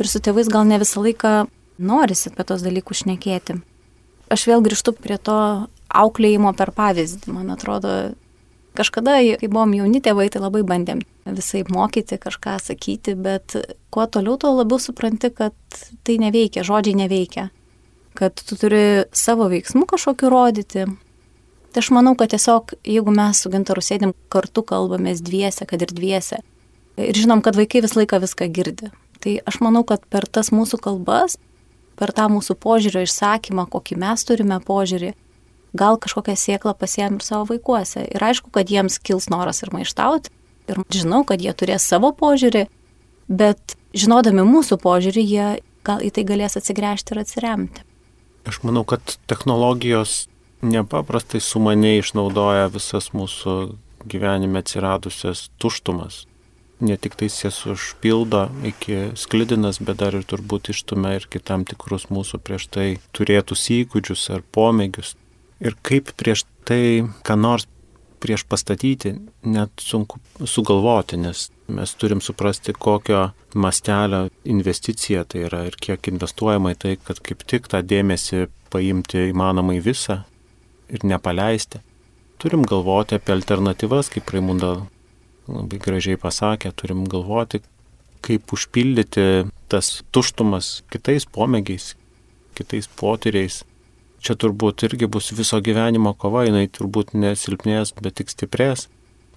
ir 0.00 0.08
su 0.08 0.22
tėvais 0.22 0.48
gal 0.52 0.68
ne 0.68 0.78
visą 0.80 1.02
laiką 1.04 1.34
norisi 1.80 2.30
apie 2.30 2.46
tos 2.46 2.64
dalykus 2.64 3.04
šnekėti. 3.04 3.60
Aš 4.30 4.46
vėl 4.46 4.62
grįžtu 4.62 4.94
prie 4.94 5.18
to 5.18 5.36
auklėjimo 5.90 6.52
per 6.54 6.70
pavyzdį, 6.76 7.32
man 7.34 7.50
atrodo, 7.50 8.12
kažkada, 8.78 9.18
kai 9.40 9.48
buvom 9.50 9.74
jauni 9.74 9.98
tėvai, 10.04 10.28
tai 10.30 10.44
labai 10.44 10.62
bandėm 10.66 11.02
visai 11.26 11.64
mokyti, 11.66 12.20
kažką 12.22 12.60
sakyti, 12.62 13.16
bet 13.18 13.56
kuo 13.90 14.06
toliau, 14.06 14.38
tuo 14.38 14.54
labiau 14.54 14.78
supranti, 14.78 15.32
kad 15.34 15.56
tai 16.06 16.20
neveikia, 16.22 16.62
žodžiai 16.66 17.02
neveikia 17.02 17.50
kad 18.18 18.36
tu 18.36 18.58
turi 18.58 19.06
savo 19.16 19.48
veiksmų 19.50 19.86
kažkokiu 19.90 20.30
rodyti. 20.32 20.86
Tai 21.70 21.82
aš 21.82 21.90
manau, 21.94 22.16
kad 22.18 22.32
tiesiog, 22.32 22.74
jeigu 22.82 23.12
mes 23.14 23.42
su 23.42 23.50
gintaru 23.52 23.82
sėdim 23.84 24.14
kartu 24.32 24.64
kalbamės 24.66 25.22
dviese, 25.22 25.66
kad 25.70 25.82
ir 25.84 25.92
dviese, 25.94 26.40
ir 26.98 27.14
žinom, 27.14 27.44
kad 27.46 27.58
vaikai 27.58 27.84
visą 27.84 28.00
laiką 28.00 28.18
viską 28.24 28.48
girdi, 28.50 28.90
tai 29.22 29.38
aš 29.46 29.60
manau, 29.62 29.84
kad 29.86 30.02
per 30.10 30.26
tas 30.26 30.50
mūsų 30.50 30.80
kalbas, 30.82 31.38
per 32.00 32.10
tą 32.16 32.26
mūsų 32.32 32.56
požiūrio 32.58 33.04
išsakymą, 33.06 33.68
kokį 33.70 34.00
mes 34.02 34.24
turime 34.26 34.58
požiūrį, 34.64 35.12
gal 35.76 35.98
kažkokią 36.02 36.34
sėklą 36.38 36.74
pasiem 36.78 37.18
ir 37.20 37.26
savo 37.26 37.46
vaikuose. 37.52 38.02
Ir 38.08 38.24
aišku, 38.24 38.50
kad 38.54 38.72
jiems 38.72 38.98
kils 38.98 39.28
noras 39.30 39.62
ir 39.62 39.70
maištauti, 39.74 40.32
ir 40.70 40.82
žinau, 40.90 41.22
kad 41.28 41.42
jie 41.42 41.52
turės 41.54 41.86
savo 41.86 42.10
požiūrį, 42.16 42.66
bet 43.30 43.76
žinodami 43.94 44.46
mūsų 44.48 44.80
požiūrį, 44.82 45.26
jie 45.26 45.48
gal 45.86 46.02
į 46.02 46.10
tai 46.16 46.26
galės 46.28 46.58
atsigręžti 46.58 47.14
ir 47.14 47.22
atsiremti. 47.22 47.86
Aš 48.48 48.62
manau, 48.64 48.84
kad 48.88 49.16
technologijos 49.28 50.26
nepaprastai 50.62 51.40
sumaniai 51.44 52.00
išnaudoja 52.00 52.68
visas 52.72 53.10
mūsų 53.16 53.56
gyvenime 54.08 54.62
atsiradusias 54.62 55.48
tuštumas. 55.60 56.24
Ne 56.80 56.96
tik 56.96 57.16
tais 57.20 57.34
jas 57.42 57.58
užpildo 57.68 58.46
iki 58.64 59.10
sklidinas, 59.20 59.80
bet 59.84 60.00
dar 60.00 60.16
ir 60.16 60.24
turbūt 60.24 60.70
ištumia 60.72 61.18
ir 61.18 61.26
kitam 61.28 61.66
tikrus 61.68 62.08
mūsų 62.08 62.40
prieš 62.40 62.70
tai 62.72 62.86
turėtus 63.16 63.66
įgūdžius 63.74 64.30
ar 64.32 64.44
pomėgius. 64.56 65.12
Ir 65.60 65.76
kaip 65.84 66.14
prieš 66.16 66.46
tai, 66.64 67.04
ką 67.26 67.36
nors 67.36 67.68
prieš 68.20 68.46
pastatyti, 68.48 69.14
net 69.44 69.72
sunku 69.80 70.20
sugalvoti, 70.48 71.20
nes 71.20 71.50
mes 71.76 71.92
turim 71.98 72.20
suprasti, 72.24 72.72
kokio 72.72 73.30
mastelio 73.54 74.28
investicija 74.44 75.24
tai 75.24 75.44
yra 75.48 75.64
ir 75.68 75.76
kiek 75.80 76.10
investuojama 76.12 76.74
į 76.74 76.80
tai, 76.84 76.96
kad 77.04 77.22
kaip 77.24 77.44
tik 77.48 77.68
tą 77.70 77.82
dėmesį 77.86 78.46
paimti 78.72 79.30
įmanomai 79.30 79.80
visą 79.84 80.22
ir 80.90 81.06
nepaleisti. 81.06 81.82
Turim 82.40 82.64
galvoti 82.64 83.18
apie 83.18 83.34
alternatyvas, 83.36 84.08
kaip 84.12 84.30
Raimunda 84.32 84.74
labai 85.50 85.80
gražiai 85.82 86.18
pasakė, 86.20 86.72
turim 86.76 87.04
galvoti, 87.10 87.60
kaip 88.24 88.52
užpildyti 88.54 89.26
tas 89.70 90.00
tuštumas 90.12 90.80
kitais 90.92 91.26
pomėgiais, 91.28 91.94
kitais 92.58 92.88
potyriais, 93.00 93.62
čia 94.20 94.36
turbūt 94.36 94.84
irgi 94.88 95.08
bus 95.10 95.30
viso 95.36 95.60
gyvenimo 95.64 96.12
kova, 96.18 96.44
jinai 96.48 96.66
turbūt 96.72 97.14
nesilpnės, 97.16 97.94
bet 98.00 98.18
tik 98.20 98.32
stiprės. 98.32 98.88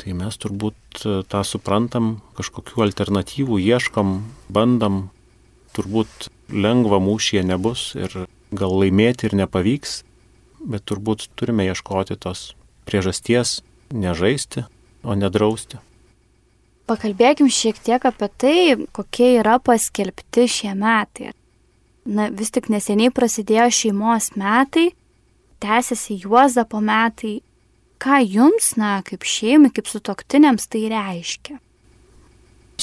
Tai 0.04 0.16
mes 0.20 0.38
turbūt 0.39 1.04
e, 1.04 1.20
tą 1.32 1.44
suprantam, 1.48 2.18
kažkokių 2.38 2.84
alternatyvų 2.88 3.60
ieškam, 3.63 4.18
bandam, 4.52 5.08
turbūt 5.76 6.28
lengva 6.52 7.00
mūšyje 7.04 7.46
nebus 7.48 7.94
ir 7.96 8.26
gal 8.54 8.76
laimėti 8.82 9.30
ir 9.30 9.38
nepavyks, 9.39 10.02
bet 10.63 10.84
turbūt 10.89 11.30
turime 11.39 11.66
ieškoti 11.72 12.20
tos 12.20 12.52
priežasties 12.88 13.62
nežaisti, 13.94 14.68
o 15.04 15.16
nedrausti. 15.16 15.80
Pakalbėkim 16.88 17.48
šiek 17.52 17.80
tiek 17.80 18.04
apie 18.06 18.28
tai, 18.39 18.58
kokie 18.92 19.38
yra 19.39 19.56
paskelbti 19.63 20.50
šie 20.52 20.76
metai 20.76 21.32
na, 22.06 22.28
vis 22.30 22.52
tik 22.54 22.70
neseniai 22.72 23.13
prasidėjo 23.13 23.70
šeimos 23.74 24.32
metai, 24.39 24.92
tęsiasi 25.63 26.20
Juozapo 26.24 26.82
metai. 26.84 27.39
Ką 28.04 28.20
jums, 28.28 28.74
na, 28.76 28.98
kaip 29.08 29.24
šeimai, 29.24 29.70
kaip 29.72 29.88
sutoktiniams 29.88 30.68
tai 30.68 30.89
reiškia? 30.92 31.56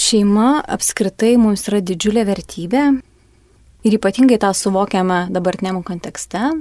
Šeima 0.00 0.62
apskritai 0.64 1.34
mums 1.36 1.66
yra 1.68 1.82
didžiulė 1.84 2.22
vertybė 2.24 2.84
ir 3.84 3.96
ypatingai 3.98 4.38
tą 4.40 4.54
suvokiame 4.56 5.26
dabartiniam 5.34 5.82
kontekste, 5.84 6.54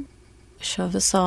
šio 0.60 0.90
viso 0.92 1.22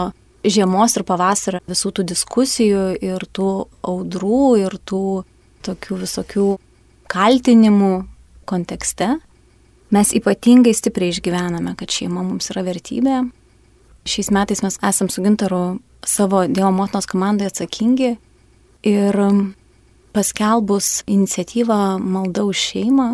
žiemos 0.45 0.99
ir 0.99 1.07
pavasario 1.09 1.63
visų 1.71 1.93
tų 1.97 2.05
diskusijų 2.11 2.83
ir 3.01 3.25
tų 3.33 3.51
audrų 3.81 4.43
ir 4.67 4.77
tų 4.85 5.05
tokių 5.65 6.01
visokių 6.03 6.49
kaltinimų 7.13 7.93
kontekste. 8.51 9.15
Mes 9.93 10.13
ypatingai 10.17 10.75
stipriai 10.77 11.15
išgyvename, 11.15 11.73
kad 11.81 11.93
šeima 11.93 12.25
mums 12.27 12.51
yra 12.53 12.65
vertybė. 12.67 13.23
Šiais 14.09 14.33
metais 14.35 14.65
mes 14.65 14.77
esam 14.83 15.09
su 15.13 15.25
Gintaru 15.25 15.79
savo 16.07 16.47
Dievo 16.47 16.71
motinos 16.75 17.07
komandai 17.07 17.49
atsakingi 17.51 18.17
ir 18.89 19.19
paskelbus 20.13 21.03
iniciatyvą 21.07 21.99
Malda 21.99 22.45
už 22.45 22.59
šeimą, 22.73 23.09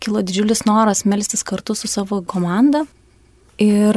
kilo 0.00 0.22
didžiulis 0.22 0.64
noras 0.68 1.04
melstis 1.04 1.42
kartu 1.44 1.74
su 1.74 1.88
savo 1.88 2.22
komanda 2.22 2.84
ir 3.60 3.96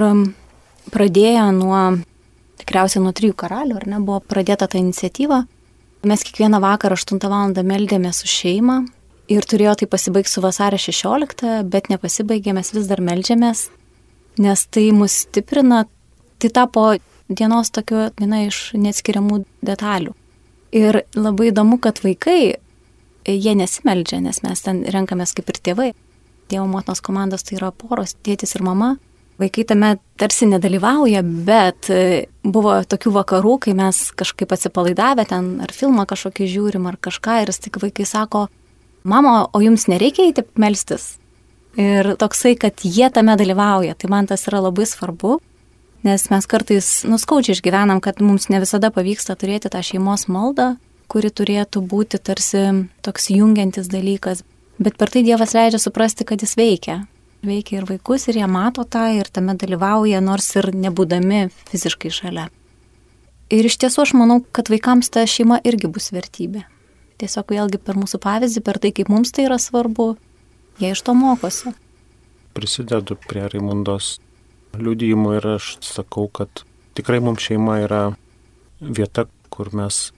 pradėjo 0.92 1.46
nuo 1.56 1.84
tikriausiai 2.60 3.04
nuo 3.04 3.14
trijų 3.16 3.36
karalių, 3.40 3.78
ar 3.80 3.88
ne, 3.88 4.00
buvo 4.04 4.20
pradėta 4.24 4.68
ta 4.68 4.80
iniciatyva. 4.80 5.44
Mes 6.04 6.24
kiekvieną 6.28 6.60
vakarą 6.64 6.98
8 7.00 7.22
val. 7.32 7.54
meldėmės 7.64 8.24
su 8.24 8.28
šeima 8.28 8.84
ir 9.32 9.46
turėjo 9.48 9.78
tai 9.80 9.88
pasibaigti 9.88 10.32
su 10.32 10.44
vasario 10.44 10.80
16, 10.80 11.64
bet 11.72 11.90
nepasibaigė, 11.92 12.54
mes 12.54 12.74
vis 12.76 12.88
dar 12.90 13.00
meldžiamės, 13.00 13.70
nes 14.44 14.66
tai 14.68 14.90
mus 14.92 15.24
stiprina, 15.24 15.86
tai 16.40 16.50
tapo 16.52 16.94
dienos 17.30 17.72
tokiu 17.74 18.10
viena 18.20 18.44
iš 18.48 18.72
neatskiriamų 18.78 19.44
detalių. 19.66 20.14
Ir 20.74 21.04
labai 21.14 21.52
įdomu, 21.52 21.78
kad 21.82 22.02
vaikai, 22.04 22.56
jie 23.30 23.56
nesimeldžia, 23.58 24.20
nes 24.24 24.42
mes 24.44 24.66
ten 24.66 24.84
renkamės 24.90 25.36
kaip 25.38 25.52
ir 25.54 25.60
tėvai. 25.70 25.90
Dievo 26.52 26.66
motinos 26.70 27.02
komandos 27.04 27.46
tai 27.46 27.60
yra 27.60 27.72
poros, 27.72 28.16
tėtis 28.26 28.56
ir 28.58 28.66
mama. 28.66 28.96
Vaikai 29.42 29.64
tame 29.66 29.96
tarsi 30.22 30.46
nedalyvauja, 30.46 31.24
bet 31.46 31.90
e, 31.90 32.28
buvo 32.46 32.76
tokių 32.86 33.14
vakarų, 33.16 33.56
kai 33.66 33.74
mes 33.78 34.02
kažkaip 34.18 34.52
atsipalaidavę 34.54 35.26
ten 35.30 35.56
ar 35.66 35.74
filmą 35.74 36.06
kažkokį 36.10 36.50
žiūrim 36.52 36.86
ar 36.90 37.00
kažką 37.02 37.40
ir 37.42 37.54
tik 37.58 37.80
vaikai 37.82 38.06
sako, 38.06 38.46
mama, 39.04 39.48
o 39.50 39.62
jums 39.64 39.88
nereikia 39.90 40.28
įti 40.30 40.46
melstis? 40.62 41.16
Ir 41.82 42.14
toksai, 42.22 42.54
kad 42.62 42.86
jie 42.86 43.10
tame 43.10 43.34
dalyvauja, 43.40 43.98
tai 43.98 44.12
man 44.14 44.30
tas 44.30 44.46
yra 44.52 44.62
labai 44.68 44.86
svarbu, 44.86 45.40
nes 46.04 46.30
mes 46.30 46.48
kartais 46.50 46.94
nuskaudžiai 47.08 47.58
išgyvenam, 47.58 48.02
kad 48.04 48.22
mums 48.22 48.50
ne 48.52 48.62
visada 48.64 48.92
pavyksta 48.94 49.36
turėti 49.40 49.72
tą 49.74 49.84
šeimos 49.84 50.28
maldą, 50.32 50.76
kuri 51.12 51.30
turėtų 51.30 51.84
būti 51.88 52.20
tarsi 52.20 52.66
toks 53.06 53.30
jungiantis 53.34 53.92
dalykas, 53.92 54.44
Bet 54.82 54.98
per 54.98 55.12
tai 55.14 55.22
Dievas 55.22 55.54
leidžia 55.54 55.78
suprasti, 55.78 56.26
kad 56.26 56.42
jis 56.42 56.56
veikia. 56.58 57.04
Veikia 57.46 57.82
ir 57.82 57.86
vaikus, 57.86 58.26
ir 58.28 58.40
jie 58.40 58.48
mato 58.50 58.86
tą, 58.88 59.06
ir 59.14 59.30
tame 59.30 59.54
dalyvauja, 59.60 60.22
nors 60.24 60.48
ir 60.58 60.72
nebūdami 60.74 61.46
fiziškai 61.70 62.10
šalia. 62.14 62.48
Ir 63.54 63.68
iš 63.70 63.78
tiesų 63.84 64.06
aš 64.06 64.14
manau, 64.18 64.40
kad 64.56 64.72
vaikams 64.74 65.12
ta 65.14 65.28
šeima 65.30 65.60
irgi 65.68 65.92
bus 65.94 66.10
vertybė. 66.16 66.64
Tiesiog 67.22 67.54
vėlgi 67.54 67.80
per 67.84 68.00
mūsų 68.00 68.18
pavyzdį, 68.24 68.64
per 68.66 68.80
tai, 68.82 68.94
kaip 68.96 69.12
mums 69.14 69.32
tai 69.36 69.46
yra 69.46 69.60
svarbu, 69.62 70.16
jie 70.82 70.94
iš 70.96 71.04
to 71.06 71.14
mokosi. 71.14 71.76
Prisidedu 72.58 73.20
prie 73.28 73.46
Raimundos 73.46 74.18
liudijimų 74.80 75.38
ir 75.38 75.48
aš 75.56 75.78
sakau, 75.86 76.28
kad 76.34 76.64
tikrai 76.98 77.20
mums 77.24 77.46
šeima 77.46 77.80
yra 77.84 78.04
vieta, 78.82 79.28
kur 79.54 79.70
mes 79.76 80.10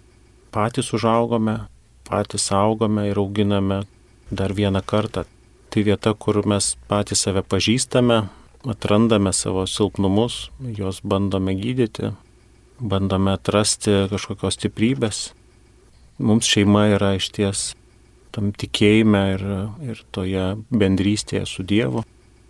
patys 0.56 0.94
užaugome, 0.96 1.65
patys 2.08 2.48
augome 2.56 3.10
ir 3.10 3.20
auginame 3.20 3.84
dar 4.32 4.56
vieną 4.56 4.82
kartą. 4.86 5.26
Tai 5.70 5.84
vieta, 5.84 6.13
kur 6.15 6.39
mes 6.48 6.76
patys 6.88 7.26
save 7.26 7.44
pažįstame, 7.44 8.22
atrandame 8.72 9.34
savo 9.36 9.65
silpnumus, 9.68 10.50
juos 10.60 11.02
bandome 11.04 11.58
gydyti, 11.60 12.13
bandome 12.80 13.36
atrasti 13.36 14.06
kažkokios 14.12 14.56
stiprybės. 14.56 15.26
Mums 16.18 16.48
šeima 16.48 16.88
yra 16.96 17.15
iš 17.20 17.28
ties 17.36 17.74
tam 18.32 18.52
tikėjime 18.56 19.22
ir, 19.36 19.44
ir 19.84 20.04
toje 20.15 20.54
bendrystėje 20.72 21.44
su 21.48 21.63
Dievu. 21.68 22.04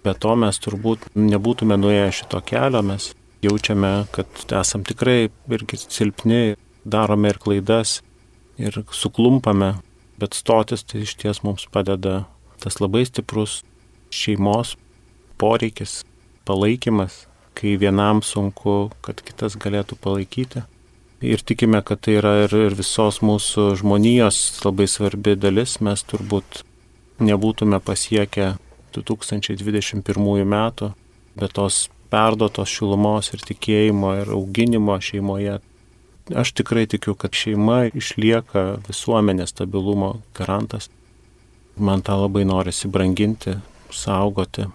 Be 0.06 0.14
to 0.14 0.36
mes 0.38 0.62
turbūt 0.62 1.10
nebūtume 1.18 1.78
nuėję 1.82 2.12
šito 2.22 2.42
kelio, 2.46 2.84
mes 2.86 3.10
jaučiame, 3.46 3.94
kad 4.14 4.56
esam 4.62 4.86
tikrai 4.86 5.32
irgi 5.50 5.82
silpni, 5.82 6.56
darome 6.86 7.34
ir 7.34 7.42
klaidas 7.42 8.00
ir 8.62 8.84
suklumpame 8.94 9.74
bet 10.18 10.34
stotis 10.34 10.84
tai 10.84 11.04
iš 11.04 11.16
ties 11.20 11.42
mums 11.44 11.68
padeda 11.72 12.24
tas 12.64 12.80
labai 12.80 13.04
stiprus 13.08 13.62
šeimos 14.16 14.76
poreikis, 15.40 16.04
palaikymas, 16.48 17.26
kai 17.56 17.76
vienam 17.80 18.22
sunku, 18.24 18.92
kad 19.04 19.20
kitas 19.26 19.58
galėtų 19.60 19.98
palaikyti. 20.00 20.64
Ir 21.26 21.42
tikime, 21.44 21.82
kad 21.84 22.04
tai 22.06 22.18
yra 22.20 22.34
ir, 22.46 22.54
ir 22.70 22.76
visos 22.78 23.20
mūsų 23.24 23.74
žmonijos 23.82 24.62
labai 24.64 24.88
svarbi 24.92 25.36
dalis, 25.40 25.80
mes 25.84 26.04
turbūt 26.08 26.62
nebūtume 27.24 27.80
pasiekę 27.84 28.54
2021 29.04 30.46
metų, 30.48 30.92
bet 31.36 31.56
tos 31.58 31.90
perdotos 32.14 32.72
šilumos 32.72 33.34
ir 33.34 33.44
tikėjimo 33.44 34.14
ir 34.22 34.36
auginimo 34.36 34.96
šeimoje 35.02 35.60
Aš 36.34 36.52
tikrai 36.58 36.88
tikiu, 36.90 37.14
kad 37.14 37.36
šeima 37.38 37.84
išlieka 37.94 38.80
visuomenės 38.88 39.52
stabilumo 39.54 40.24
garantas. 40.34 40.88
Man 41.78 42.02
tą 42.02 42.16
labai 42.18 42.48
norisi 42.50 42.90
branginti, 42.90 43.60
saugoti. 43.94 44.66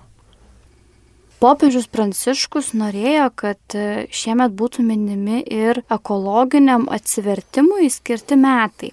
Popiežius 1.42 1.88
Pranciškus 1.90 2.70
norėjo, 2.76 3.26
kad 3.34 3.76
šiemet 4.14 4.54
būtų 4.54 4.84
minimi 4.86 5.40
ir 5.42 5.82
ekologiniam 5.90 6.86
atsivertimui 6.92 7.90
skirti 7.90 8.38
metai. 8.38 8.92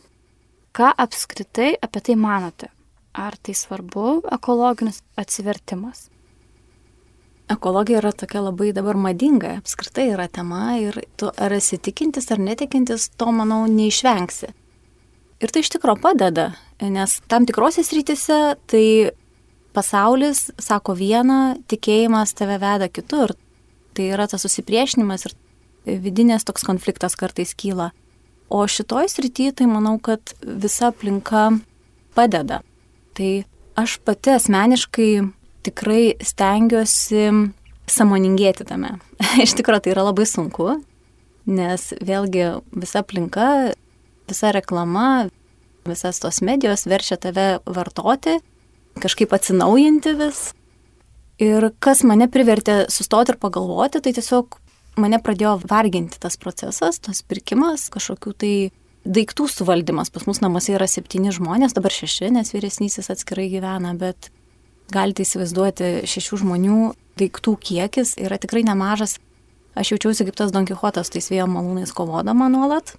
Ką 0.73 0.95
apskritai 0.97 1.75
apie 1.77 2.01
tai 2.09 2.17
manote? 2.17 2.71
Ar 3.17 3.33
tai 3.41 3.55
svarbu 3.57 4.21
ekologinis 4.29 5.01
atsivertimas? 5.17 6.07
Ekologija 7.49 8.01
yra 8.01 8.11
tokia 8.13 8.43
labai 8.43 8.73
dabar 8.75 8.97
madinga, 8.99 9.55
apskritai 9.57 10.09
yra 10.11 10.27
tema 10.29 10.75
ir 10.77 10.99
tu 11.17 11.31
ar 11.31 11.55
esi 11.55 11.79
tikintis 11.81 12.29
ar 12.35 12.41
netikintis, 12.43 13.07
to 13.17 13.31
manau 13.33 13.63
neišvengsi. 13.71 14.51
Ir 15.41 15.53
tai 15.53 15.63
iš 15.63 15.71
tikrųjų 15.73 16.01
padeda, 16.03 16.51
nes 16.81 17.17
tam 17.31 17.47
tikrose 17.49 17.85
srityse 17.87 18.37
tai 18.69 18.85
pasaulis 19.73 20.47
sako 20.61 20.97
vieną, 20.97 21.41
tikėjimas 21.71 22.35
tave 22.37 22.59
veda 22.61 22.89
kitur. 22.89 23.33
Tai 23.97 24.09
yra 24.13 24.27
tas 24.29 24.45
susipriešinimas 24.45 25.25
ir 25.25 25.37
vidinės 26.05 26.45
toks 26.45 26.65
konfliktas 26.67 27.17
kartais 27.17 27.55
kyla. 27.57 27.91
O 28.49 28.61
šitoj 28.67 29.09
srity 29.09 29.49
tai 29.55 29.65
manau, 29.69 29.97
kad 29.97 30.35
visa 30.41 30.91
aplinka 30.91 31.49
padeda. 32.17 32.61
Tai 33.17 33.31
aš 33.77 33.97
pati 34.05 34.35
asmeniškai 34.35 35.11
tikrai 35.65 36.17
stengiuosi 36.23 37.23
samoningėti 37.89 38.67
tame. 38.67 38.97
Iš 39.45 39.55
tikrųjų 39.57 39.85
tai 39.85 39.95
yra 39.95 40.05
labai 40.07 40.27
sunku, 40.29 40.77
nes 41.49 41.89
vėlgi 42.03 42.51
visa 42.75 43.01
aplinka, 43.01 43.73
visa 44.29 44.51
reklama, 44.55 45.27
visas 45.87 46.19
tos 46.21 46.43
medijos 46.45 46.85
verčia 46.89 47.17
tave 47.17 47.57
vartoti, 47.65 48.37
kažkaip 49.01 49.33
atsinaujinti 49.33 50.13
vis. 50.19 50.51
Ir 51.41 51.69
kas 51.83 52.01
mane 52.07 52.25
privertė 52.33 52.87
sustoti 52.91 53.33
ir 53.33 53.41
pagalvoti, 53.41 54.01
tai 54.01 54.13
tiesiog 54.17 54.57
mane 54.97 55.19
pradėjo 55.21 55.59
varginti 55.69 56.17
tas 56.21 56.37
procesas, 56.41 56.97
tas 56.99 57.21
pirkimas, 57.21 57.87
kažkokių 57.93 58.33
tai 58.41 58.53
daiktų 59.07 59.47
suvaldymas. 59.51 60.11
Pas 60.13 60.27
mus 60.27 60.41
namuose 60.43 60.75
yra 60.75 60.87
septyni 60.89 61.31
žmonės, 61.35 61.75
dabar 61.77 61.93
šeši, 61.93 62.31
nes 62.35 62.51
vyresnysis 62.53 63.09
atskirai 63.13 63.47
gyvena, 63.51 63.93
bet 63.97 64.29
galite 64.93 65.23
įsivaizduoti 65.23 66.07
šešių 66.07 66.41
žmonių 66.43 66.81
daiktų 67.19 67.55
kiekis 67.63 68.15
yra 68.21 68.39
tikrai 68.41 68.63
nemažas. 68.67 69.17
Aš 69.77 69.93
jaučiausi 69.93 70.25
kaip 70.27 70.37
tas 70.37 70.53
Don 70.53 70.65
Quixotas, 70.67 71.11
tais 71.13 71.27
vėjo 71.29 71.45
malūnais 71.51 71.93
kovodama 71.95 72.47
nuolat. 72.49 72.95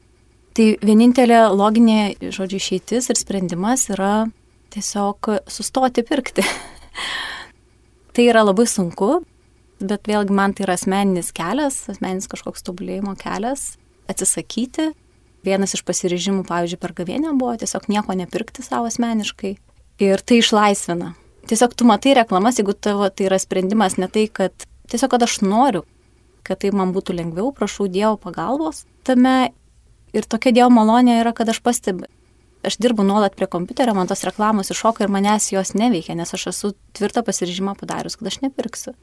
Tai 0.55 0.67
vienintelė 0.83 1.49
loginė, 1.55 2.17
žodžiu, 2.35 2.59
išeitis 2.59 3.11
ir 3.11 3.19
sprendimas 3.19 3.89
yra 3.95 4.29
tiesiog 4.75 5.31
sustoti 5.51 6.05
pirkti. 6.07 6.45
tai 8.15 8.29
yra 8.31 8.45
labai 8.47 8.67
sunku, 8.71 9.21
bet 9.79 10.09
vėlgi 10.11 10.35
man 10.35 10.55
tai 10.55 10.67
yra 10.67 10.79
asmeninis 10.79 11.33
kelias, 11.35 11.85
asmeninis 11.91 12.31
kažkoks 12.31 12.67
tobulėjimo 12.67 13.15
kelias- 13.19 13.77
atsisakyti. 14.11 14.93
Vienas 15.47 15.77
iš 15.77 15.85
pasiryžimų, 15.87 16.43
pavyzdžiui, 16.49 16.81
per 16.83 16.97
gavienę 16.99 17.37
buvo 17.39 17.55
tiesiog 17.61 17.87
nieko 17.93 18.17
nepirkti 18.19 18.65
savo 18.67 18.91
asmeniškai. 18.91 19.55
Ir 20.03 20.23
tai 20.23 20.43
išlaisvina 20.43 21.15
tiesiog 21.49 21.75
tu 21.75 21.87
matai 21.89 22.15
reklamas, 22.19 22.59
jeigu 22.61 22.75
tavo 22.77 23.09
tai 23.09 23.29
yra 23.29 23.39
sprendimas 23.41 23.97
ne 24.01 24.09
tai, 24.13 24.27
kad 24.29 24.67
tiesiog, 24.91 25.11
kad 25.15 25.25
aš 25.25 25.41
noriu, 25.45 25.85
kad 26.47 26.61
tai 26.63 26.73
man 26.77 26.93
būtų 26.97 27.17
lengviau, 27.17 27.51
prašau 27.57 27.89
Dievo 27.93 28.17
pagalbos 28.21 28.85
tame. 29.09 29.53
Ir 30.17 30.25
tokia 30.25 30.55
Dievo 30.57 30.71
malonė 30.73 31.19
yra, 31.21 31.35
kad 31.37 31.49
aš 31.53 31.61
pastebiu, 31.65 32.09
aš 32.65 32.79
dirbu 32.81 33.05
nuolat 33.05 33.37
prie 33.37 33.49
kompiuterio, 33.51 33.93
man 33.97 34.09
tos 34.09 34.25
reklamos 34.25 34.73
iššoka 34.73 35.05
ir 35.05 35.13
manęs 35.13 35.51
jos 35.53 35.75
neveikia, 35.77 36.17
nes 36.17 36.33
aš 36.35 36.49
esu 36.53 36.73
tvirtą 36.97 37.25
pasiryžimą 37.27 37.77
padarius, 37.77 38.17
kad 38.17 38.31
aš 38.33 38.41
nepirksiu. 38.45 38.97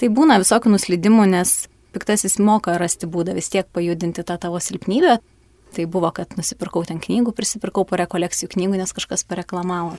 Tai 0.00 0.10
būna 0.12 0.36
visokių 0.42 0.74
nuslydimų, 0.74 1.28
nes 1.32 1.54
piktasis 1.94 2.36
moka 2.42 2.76
rasti 2.80 3.08
būdą 3.08 3.36
vis 3.36 3.48
tiek 3.52 3.68
pajudinti 3.72 4.24
tą 4.26 4.36
tavo 4.42 4.60
silpnybę. 4.60 5.16
Tai 5.74 5.86
buvo, 5.90 6.10
kad 6.14 6.36
nusipirkau 6.38 6.84
ten 6.86 7.00
knygų, 7.02 7.32
prisipirkau 7.34 7.82
po 7.88 7.98
rekolekcijų 7.98 8.52
knygų, 8.52 8.78
nes 8.78 8.94
kažkas 8.94 9.26
pareklamavo. 9.26 9.96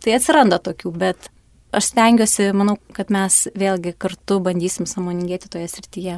Tai 0.00 0.16
atsiranda 0.16 0.56
tokių, 0.64 0.94
bet 0.96 1.28
aš 1.76 1.90
stengiuosi, 1.92 2.48
manau, 2.56 2.78
kad 2.96 3.12
mes 3.12 3.42
vėlgi 3.52 3.92
kartu 4.00 4.40
bandysim 4.40 4.88
samoningėti 4.88 5.52
toje 5.52 5.68
srityje. 5.68 6.16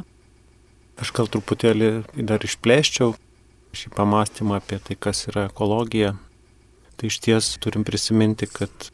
Aš 1.03 1.11
gal 1.17 1.27
truputėlį 1.27 1.91
dar 2.15 2.43
išplėščiau 2.47 3.11
šį 3.73 3.91
pamastymą 3.97 4.61
apie 4.61 4.79
tai, 4.79 4.95
kas 4.95 5.25
yra 5.27 5.49
ekologija. 5.49 6.13
Tai 6.95 7.09
iš 7.09 7.19
ties 7.25 7.55
turim 7.59 7.83
prisiminti, 7.83 8.47
kad 8.47 8.93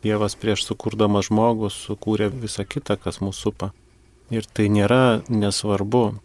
Dievas 0.00 0.32
prieš 0.40 0.62
sukurdamas 0.64 1.26
žmogų 1.28 1.68
sukūrė 1.74 2.30
visą 2.32 2.64
kitą, 2.64 2.96
kas 2.96 3.18
mūsų 3.20 3.50
supa. 3.50 3.66
Ir 4.32 4.46
tai 4.48 4.70
nėra 4.72 5.20
nesvarbu. 5.28 6.20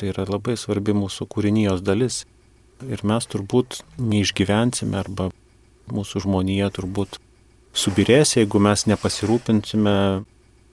tai 0.00 0.08
yra 0.08 0.24
labai 0.24 0.56
svarbi 0.56 0.94
mūsų 0.96 1.26
kūrinijos 1.28 1.82
dalis. 1.84 2.24
Ir 2.88 3.02
mes 3.04 3.26
turbūt 3.28 3.82
neišgyvensime 4.00 4.96
arba 5.00 5.28
mūsų 5.92 6.24
žmonija 6.24 6.70
turbūt 6.72 7.18
subirės, 7.76 8.36
jeigu 8.38 8.60
mes 8.62 8.86
nepasirūpinsime 8.88 9.96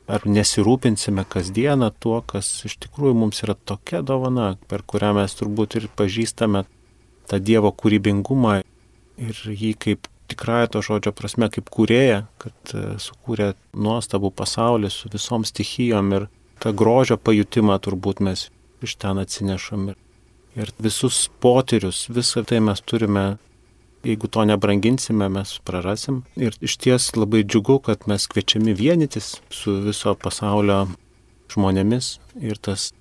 ar 0.08 0.24
nesirūpinsime 0.24 1.26
kasdieną 1.28 1.92
tuo, 2.00 2.22
kas 2.24 2.50
iš 2.68 2.78
tikrųjų 2.86 3.16
mums 3.20 3.44
yra 3.44 3.58
tokia 3.68 4.00
dovana, 4.06 4.54
per 4.72 4.86
kurią 4.88 5.12
mes 5.20 5.36
turbūt 5.36 5.76
ir 5.82 5.90
pažįstame 6.00 6.64
tą 7.28 7.40
Dievo 7.44 7.74
kūrybingumą 7.76 8.62
ir 9.20 9.42
jį 9.52 9.74
kaip 9.84 10.08
tikrąją 10.32 10.72
to 10.72 10.84
žodžio 10.84 11.12
prasme 11.16 11.50
kaip 11.52 11.70
kūrėja, 11.74 12.24
kad 12.42 12.74
e, 12.76 12.84
sukūrė 13.04 13.54
nuostabų 13.76 14.32
pasaulį 14.36 14.92
su 14.92 15.12
visom 15.12 15.46
stichijom 15.48 16.14
ir 16.16 16.28
tą 16.64 16.74
grožio 16.76 17.18
pajutimą 17.20 17.78
turbūt 17.84 18.24
mes 18.24 18.48
iš 18.84 18.96
ten 19.02 19.20
atsinešam. 19.24 19.92
Ir, 19.92 20.00
ir 20.58 20.72
visus 20.82 21.28
potyrius, 21.44 22.08
visą 22.10 22.44
tai 22.48 22.60
mes 22.64 22.82
turime 22.82 23.38
jeigu 24.08 24.28
to 24.28 24.46
nebranginsime, 24.46 25.30
mes 25.30 25.58
prarasim. 25.66 26.22
Ir 26.40 26.56
iš 26.62 26.78
ties 26.82 27.12
labai 27.18 27.44
džiugu, 27.44 27.80
kad 27.84 28.08
mes 28.10 28.28
kviečiami 28.30 28.76
vienytis 28.78 29.38
su 29.54 29.78
viso 29.86 30.16
pasaulio 30.16 30.86
žmonėmis 31.52 32.18
ir 32.44 32.60
tas 32.62 32.92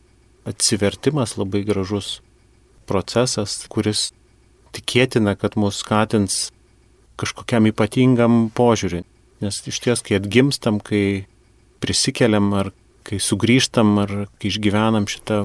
atsivertimas 0.46 1.36
labai 1.36 1.64
gražus 1.66 2.20
procesas, 2.86 3.64
kuris 3.70 4.10
tikėtina, 4.76 5.34
kad 5.38 5.56
mus 5.58 5.82
skatins 5.82 6.50
kažkokiam 7.20 7.66
ypatingam 7.70 8.46
požiūriui. 8.54 9.04
Nes 9.42 9.60
iš 9.68 9.80
ties, 9.84 10.02
kai 10.04 10.18
atgimstam, 10.20 10.78
kai 10.80 11.26
prisikeliam 11.82 12.52
ar 12.56 12.72
kai 13.06 13.18
sugrįžtam 13.22 13.98
ar 14.02 14.14
kai 14.40 14.50
išgyvenam 14.50 15.06
šitą 15.10 15.44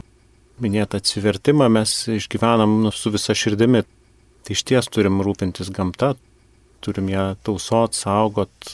minėtą 0.62 1.02
atsivertimą, 1.02 1.70
mes 1.74 1.94
išgyvenam 2.12 2.82
nu, 2.86 2.92
su 2.96 3.12
visa 3.14 3.36
širdimi. 3.38 3.84
Tai 4.42 4.56
iš 4.56 4.64
ties 4.66 4.90
turim 4.90 5.22
rūpintis 5.22 5.70
gamta, 5.74 6.16
turim 6.82 7.10
ją 7.12 7.32
tausot, 7.46 7.98
saugot, 7.98 8.74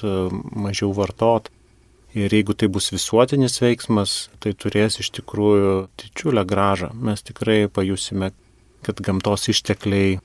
mažiau 0.56 0.94
vartot. 0.96 1.52
Ir 2.18 2.34
jeigu 2.34 2.56
tai 2.58 2.70
bus 2.72 2.88
visuotinis 2.94 3.60
veiksmas, 3.62 4.30
tai 4.42 4.56
turės 4.58 4.98
iš 5.04 5.12
tikrųjų 5.20 5.74
didžiulę 6.00 6.46
gražą. 6.48 6.94
Mes 6.96 7.22
tikrai 7.22 7.68
pajusime, 7.70 8.32
kad 8.88 9.04
gamtos 9.04 9.50
ištekliai 9.52 10.18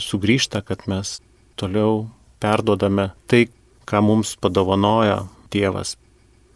sugrįžta, 0.00 0.60
kad 0.66 0.84
mes 0.90 1.20
toliau 1.60 2.08
perdodame 2.42 3.10
tai, 3.30 3.46
ką 3.88 4.02
mums 4.04 4.34
padovanoja 4.40 5.22
Dievas, 5.50 5.96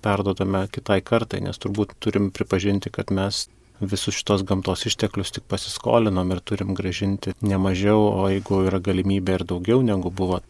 perdodame 0.05 0.67
kitai 0.71 1.01
kartai, 1.03 1.41
nes 1.43 1.59
turbūt 1.59 1.97
turim 2.03 2.29
pripažinti, 2.35 2.93
kad 2.95 3.11
mes 3.15 3.47
visus 3.81 4.15
šitos 4.15 4.45
gamtos 4.47 4.87
išteklius 4.87 5.33
tik 5.35 5.47
pasiskolinom 5.51 6.31
ir 6.33 6.41
turim 6.41 6.75
gražinti 6.75 7.35
ne 7.43 7.59
mažiau, 7.59 8.07
o 8.13 8.29
jeigu 8.31 8.63
yra 8.69 8.79
galimybė 8.79 9.41
ir 9.41 9.47
daugiau 9.51 9.83
negu 9.83 10.11
buvo, 10.11 10.41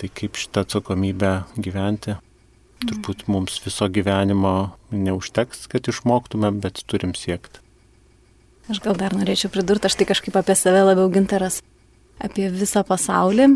tai 0.00 0.10
kaip 0.10 0.38
šitą 0.38 0.66
atsakomybę 0.66 1.32
gyventi. 1.56 2.16
Turbūt 2.86 3.24
mums 3.32 3.56
viso 3.64 3.86
gyvenimo 3.88 4.74
neužteks, 4.92 5.64
kad 5.72 5.88
išmoktume, 5.88 6.50
bet 6.60 6.82
turim 6.84 7.14
siekti. 7.16 7.62
Aš 8.68 8.82
gal 8.84 8.98
dar 8.98 9.14
norėčiau 9.16 9.48
pridurti, 9.54 9.88
aš 9.88 9.96
tai 9.96 10.08
kažkaip 10.10 10.36
apie 10.36 10.58
save 10.58 10.82
labiau 10.84 11.08
gintaras, 11.14 11.62
apie 12.20 12.50
visą 12.52 12.82
pasaulį. 12.84 13.54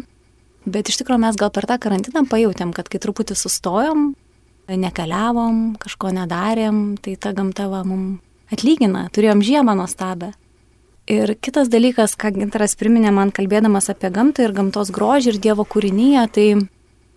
Bet 0.70 0.88
iš 0.88 1.01
tikrųjų 1.01 1.25
mes 1.27 1.37
gal 1.40 1.53
per 1.53 1.66
tą 1.68 1.77
karantiną 1.83 2.25
pajutėm, 2.31 2.73
kad 2.77 2.88
kai 2.88 3.01
truputį 3.03 3.37
sustojom, 3.37 4.11
nekeliavom, 4.70 5.62
kažko 5.83 6.14
nedarėm, 6.14 6.96
tai 7.03 7.16
ta 7.20 7.35
gamta 7.37 7.66
va 7.73 7.83
mums 7.85 8.20
atlygina, 8.52 9.08
turėjom 9.14 9.42
žiemą 9.44 9.76
nuostabę. 9.78 10.32
Ir 11.10 11.34
kitas 11.42 11.70
dalykas, 11.72 12.14
ką 12.14 12.30
Gintaras 12.36 12.76
priminė 12.78 13.10
man 13.14 13.32
kalbėdamas 13.34 13.90
apie 13.90 14.12
gamtą 14.14 14.44
ir 14.46 14.54
gamtos 14.54 14.92
grožį 14.94 15.32
ir 15.32 15.40
Dievo 15.42 15.64
kūrinyje, 15.66 16.26
tai 16.34 16.46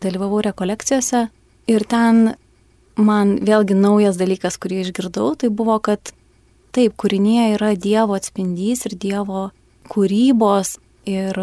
dalyvavau 0.02 0.42
rekolekcijose 0.48 1.28
ir 1.70 1.86
ten 1.90 2.34
man 2.98 3.38
vėlgi 3.46 3.78
naujas 3.78 4.18
dalykas, 4.18 4.58
kurį 4.58 4.82
išgirdau, 4.88 5.34
tai 5.38 5.52
buvo, 5.54 5.78
kad 5.84 6.14
taip, 6.74 6.96
kūrinyje 6.98 7.54
yra 7.58 7.74
Dievo 7.78 8.18
atspindys 8.18 8.88
ir 8.90 8.98
Dievo 8.98 9.52
kūrybos 9.94 10.78
ir 11.10 11.38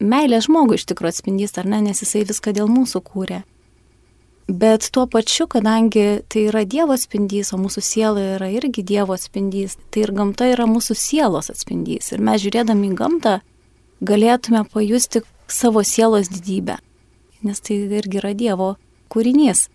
meilės 0.00 0.46
žmogui 0.46 0.78
iš 0.78 0.86
tikrųjų 0.90 1.16
atspindys, 1.16 1.56
ar 1.58 1.68
ne, 1.68 1.80
nes 1.88 2.02
jisai 2.04 2.22
viską 2.28 2.54
dėl 2.56 2.70
mūsų 2.70 3.02
kūrė. 3.04 3.42
Bet 4.50 4.88
tuo 4.90 5.06
pačiu, 5.06 5.46
kadangi 5.46 6.24
tai 6.26 6.48
yra 6.50 6.64
Dievo 6.66 6.96
atspindys, 6.96 7.52
o 7.54 7.58
mūsų 7.60 7.82
siela 7.86 8.22
yra 8.34 8.48
irgi 8.50 8.82
Dievo 8.82 9.14
atspindys, 9.14 9.76
tai 9.94 10.02
ir 10.02 10.10
gamta 10.16 10.48
yra 10.50 10.66
mūsų 10.66 10.96
sielos 10.98 11.52
atspindys. 11.52 12.10
Ir 12.10 12.24
mes 12.26 12.42
žiūrėdami 12.42 12.90
į 12.90 12.96
gamtą 12.98 13.36
galėtume 14.02 14.64
pajusti 14.72 15.22
savo 15.46 15.84
sielos 15.86 16.32
didybę, 16.34 16.80
nes 17.46 17.62
tai 17.62 17.78
irgi 18.00 18.18
yra 18.18 18.34
Dievo 18.34 18.72
kūrinys. 19.14 19.68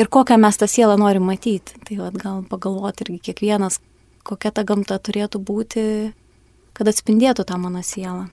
Ir 0.00 0.08
kokią 0.08 0.40
mes 0.40 0.56
tą 0.56 0.70
sielą 0.70 0.96
norim 0.96 1.28
matyti. 1.28 1.76
Tai 1.84 2.00
vad 2.06 2.16
gal 2.16 2.42
pagalvoti 2.48 3.04
irgi 3.04 3.20
kiekvienas, 3.28 3.82
kokia 4.24 4.48
ta 4.54 4.64
gamta 4.64 4.96
turėtų 4.96 5.44
būti, 5.44 5.82
kad 6.72 6.88
atspindėtų 6.88 7.44
tą 7.44 7.60
mano 7.60 7.84
sielą. 7.84 8.30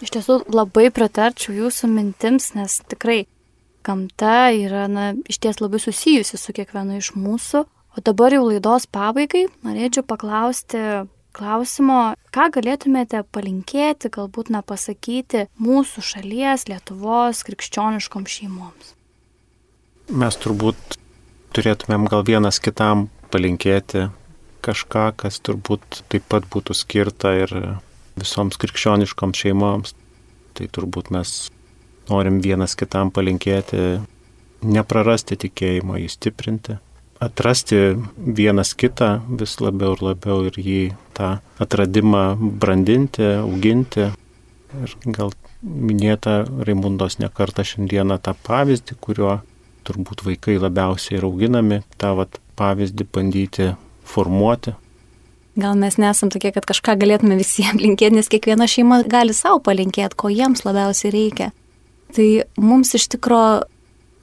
Iš 0.00 0.14
tiesų 0.14 0.44
labai 0.56 0.88
pritarčiau 0.94 1.52
jūsų 1.66 1.90
mintims, 1.92 2.54
nes 2.56 2.80
tikrai 2.88 3.26
gamta 3.86 4.50
yra, 4.54 4.86
na, 4.90 5.12
iš 5.28 5.40
ties 5.42 5.60
labai 5.62 5.80
susijusi 5.82 6.40
su 6.40 6.54
kiekvienu 6.56 6.98
iš 6.98 7.12
mūsų. 7.18 7.64
O 7.96 8.02
dabar 8.04 8.34
jau 8.34 8.44
laidos 8.46 8.86
pabaigai 8.90 9.46
norėčiau 9.66 10.04
paklausti 10.06 10.82
klausimo, 11.38 12.14
ką 12.34 12.48
galėtumėte 12.56 13.22
palinkėti, 13.34 14.10
galbūt 14.14 14.50
nepasakyti 14.54 15.46
mūsų 15.62 16.04
šalies, 16.12 16.66
Lietuvos 16.70 17.44
krikščioniškom 17.46 18.26
šeimoms? 18.26 18.94
Mes 20.08 20.38
turbūt 20.40 20.98
turėtumėm 21.56 22.08
gal 22.10 22.24
vienas 22.26 22.58
kitam 22.64 23.08
palinkėti 23.32 24.08
kažką, 24.64 25.04
kas 25.20 25.38
turbūt 25.44 26.02
taip 26.12 26.26
pat 26.32 26.48
būtų 26.50 26.76
skirta 26.76 27.34
ir 27.44 27.54
visoms 28.18 28.58
krikščioniškom 28.60 29.34
šeimoms. 29.36 29.94
Tai 30.58 30.66
turbūt 30.74 31.12
mes 31.14 31.50
norim 32.10 32.40
vienas 32.44 32.76
kitam 32.78 33.12
palinkėti, 33.14 34.00
neprarasti 34.66 35.38
tikėjimo, 35.38 35.98
jį 36.02 36.08
stiprinti, 36.12 36.78
atrasti 37.20 37.76
vienas 38.16 38.74
kitą 38.78 39.18
vis 39.40 39.58
labiau 39.62 39.96
ir 39.96 40.04
labiau 40.10 40.46
ir 40.48 40.58
jį 40.58 40.80
tą 41.18 41.36
atradimą 41.62 42.24
brandinti, 42.62 43.26
auginti. 43.42 44.10
Ir 44.78 44.96
gal 45.06 45.32
minėta 45.62 46.42
Raimundos 46.46 47.18
nekarta 47.18 47.64
šiandieną 47.66 48.18
tą 48.22 48.34
pavyzdį, 48.46 48.98
kuriuo 49.00 49.38
turbūt 49.88 50.22
vaikai 50.26 50.58
labiausiai 50.60 51.18
yra 51.18 51.30
auginami, 51.30 51.80
tą 51.98 52.12
vat, 52.18 52.38
pavyzdį 52.58 53.06
bandyti 53.14 53.72
formuoti. 54.08 54.74
Gal 55.58 55.74
mes 55.78 55.96
nesam 55.98 56.30
tokie, 56.30 56.52
kad 56.54 56.66
kažką 56.68 56.94
galėtume 57.00 57.38
visiems 57.38 57.80
linkėti, 57.84 58.18
nes 58.18 58.30
kiekviena 58.30 58.68
šeima 58.70 59.02
gali 59.10 59.34
savo 59.34 59.62
palinkėti, 59.64 60.18
ko 60.18 60.30
jiems 60.30 60.64
labiausiai 60.68 61.14
reikia. 61.14 61.50
Tai 62.16 62.28
mums 62.56 62.94
iš 62.96 63.08
tikro, 63.12 63.64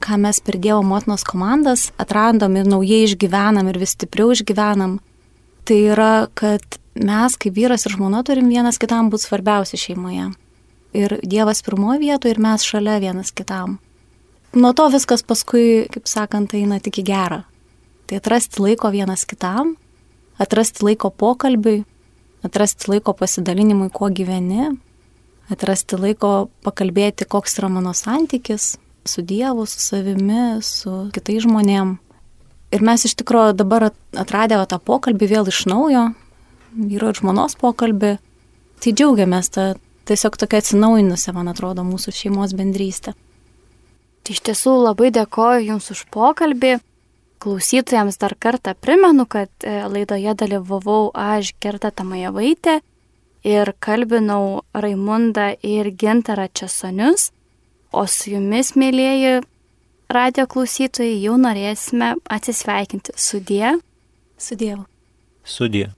ką 0.02 0.18
mes 0.22 0.40
per 0.44 0.58
Dievo 0.62 0.82
motinos 0.86 1.26
komandas 1.26 1.90
atrandam 2.02 2.56
ir 2.58 2.68
naujai 2.70 3.04
išgyvenam 3.06 3.70
ir 3.70 3.80
vis 3.82 3.96
stipriau 3.96 4.34
išgyvenam, 4.34 4.98
tai 5.66 5.80
yra, 5.94 6.28
kad 6.34 6.80
mes 6.96 7.38
kaip 7.42 7.56
vyras 7.58 7.86
ir 7.86 7.96
žmona 7.98 8.24
turim 8.26 8.50
vienas 8.50 8.80
kitam 8.82 9.10
būti 9.12 9.28
svarbiausi 9.28 9.80
šeimoje. 9.80 10.32
Ir 10.96 11.18
Dievas 11.24 11.62
pirmoje 11.66 12.00
vietoje 12.00 12.36
ir 12.36 12.40
mes 12.40 12.64
šalia 12.64 13.00
vienas 13.04 13.34
kitam. 13.36 13.80
Nuo 14.56 14.72
to 14.72 14.88
viskas 14.94 15.26
paskui, 15.28 15.90
kaip 15.92 16.08
sakant, 16.08 16.54
eina 16.56 16.80
tik 16.80 17.02
į 17.02 17.04
gerą. 17.10 17.42
Tai 18.08 18.20
atrasti 18.22 18.62
laiko 18.64 18.92
vienas 18.94 19.26
kitam, 19.28 19.74
atrasti 20.40 20.86
laiko 20.86 21.10
pokalbiui, 21.12 21.82
atrasti 22.46 22.88
laiko 22.94 23.12
pasidalinimui, 23.18 23.90
kuo 23.92 24.08
gyveni, 24.14 24.70
atrasti 25.52 26.00
laiko 26.00 26.50
pakalbėti, 26.66 27.28
koks 27.30 27.60
yra 27.60 27.70
mano 27.70 27.94
santykis 27.94 28.76
su 29.06 29.22
Dievu, 29.22 29.66
su 29.70 29.80
savimi, 29.80 30.62
su 30.66 31.10
kitais 31.14 31.46
žmonėm. 31.46 31.98
Ir 32.74 32.84
mes 32.84 33.06
iš 33.06 33.14
tikrųjų 33.22 33.54
dabar 33.60 33.92
atradę 34.18 34.58
tą 34.70 34.80
pokalbį 34.82 35.30
vėl 35.30 35.52
iš 35.52 35.66
naujo, 35.70 36.08
vyro 36.76 37.12
ir 37.12 37.20
žmonos 37.20 37.56
pokalbį, 37.62 38.16
tai 38.82 38.94
džiaugiamės 38.98 39.52
tą 39.54 39.68
tiesiog 40.10 40.38
tokia 40.42 40.62
atsinaujinusią, 40.62 41.34
man 41.38 41.54
atrodo, 41.54 41.86
mūsų 41.86 42.14
šeimos 42.14 42.56
bendrystę. 42.58 43.14
Tai 44.26 44.34
iš 44.34 44.42
tiesų 44.50 44.74
labai 44.82 45.12
dėkoju 45.14 45.70
Jums 45.70 45.92
už 45.94 46.06
pokalbį. 46.14 46.80
Klausytojams 47.46 48.18
dar 48.18 48.34
kartą 48.42 48.74
primenu, 48.74 49.28
kad 49.30 49.52
e, 49.62 49.84
laidoje 49.92 50.34
dalyvavau 50.40 51.12
aš 51.14 51.52
Gerta 51.62 51.92
Tamajavaitė 51.94 52.80
ir 53.46 53.74
kalbinau 53.80 54.64
Raimundą 54.74 55.54
ir 55.64 55.92
Gintarą 55.94 56.48
Česonius, 56.54 57.30
o 57.94 58.06
su 58.08 58.34
jumis, 58.34 58.74
mėlyjeji 58.76 59.44
radio 60.12 60.48
klausytojai, 60.50 61.20
jau 61.24 61.38
norėsime 61.42 62.16
atsisveikinti 62.30 63.16
su 63.16 63.40
Die. 63.40 63.76
Su 64.38 64.58
Dievu. 64.60 64.84
Su 65.46 65.70
Die. 65.70 65.92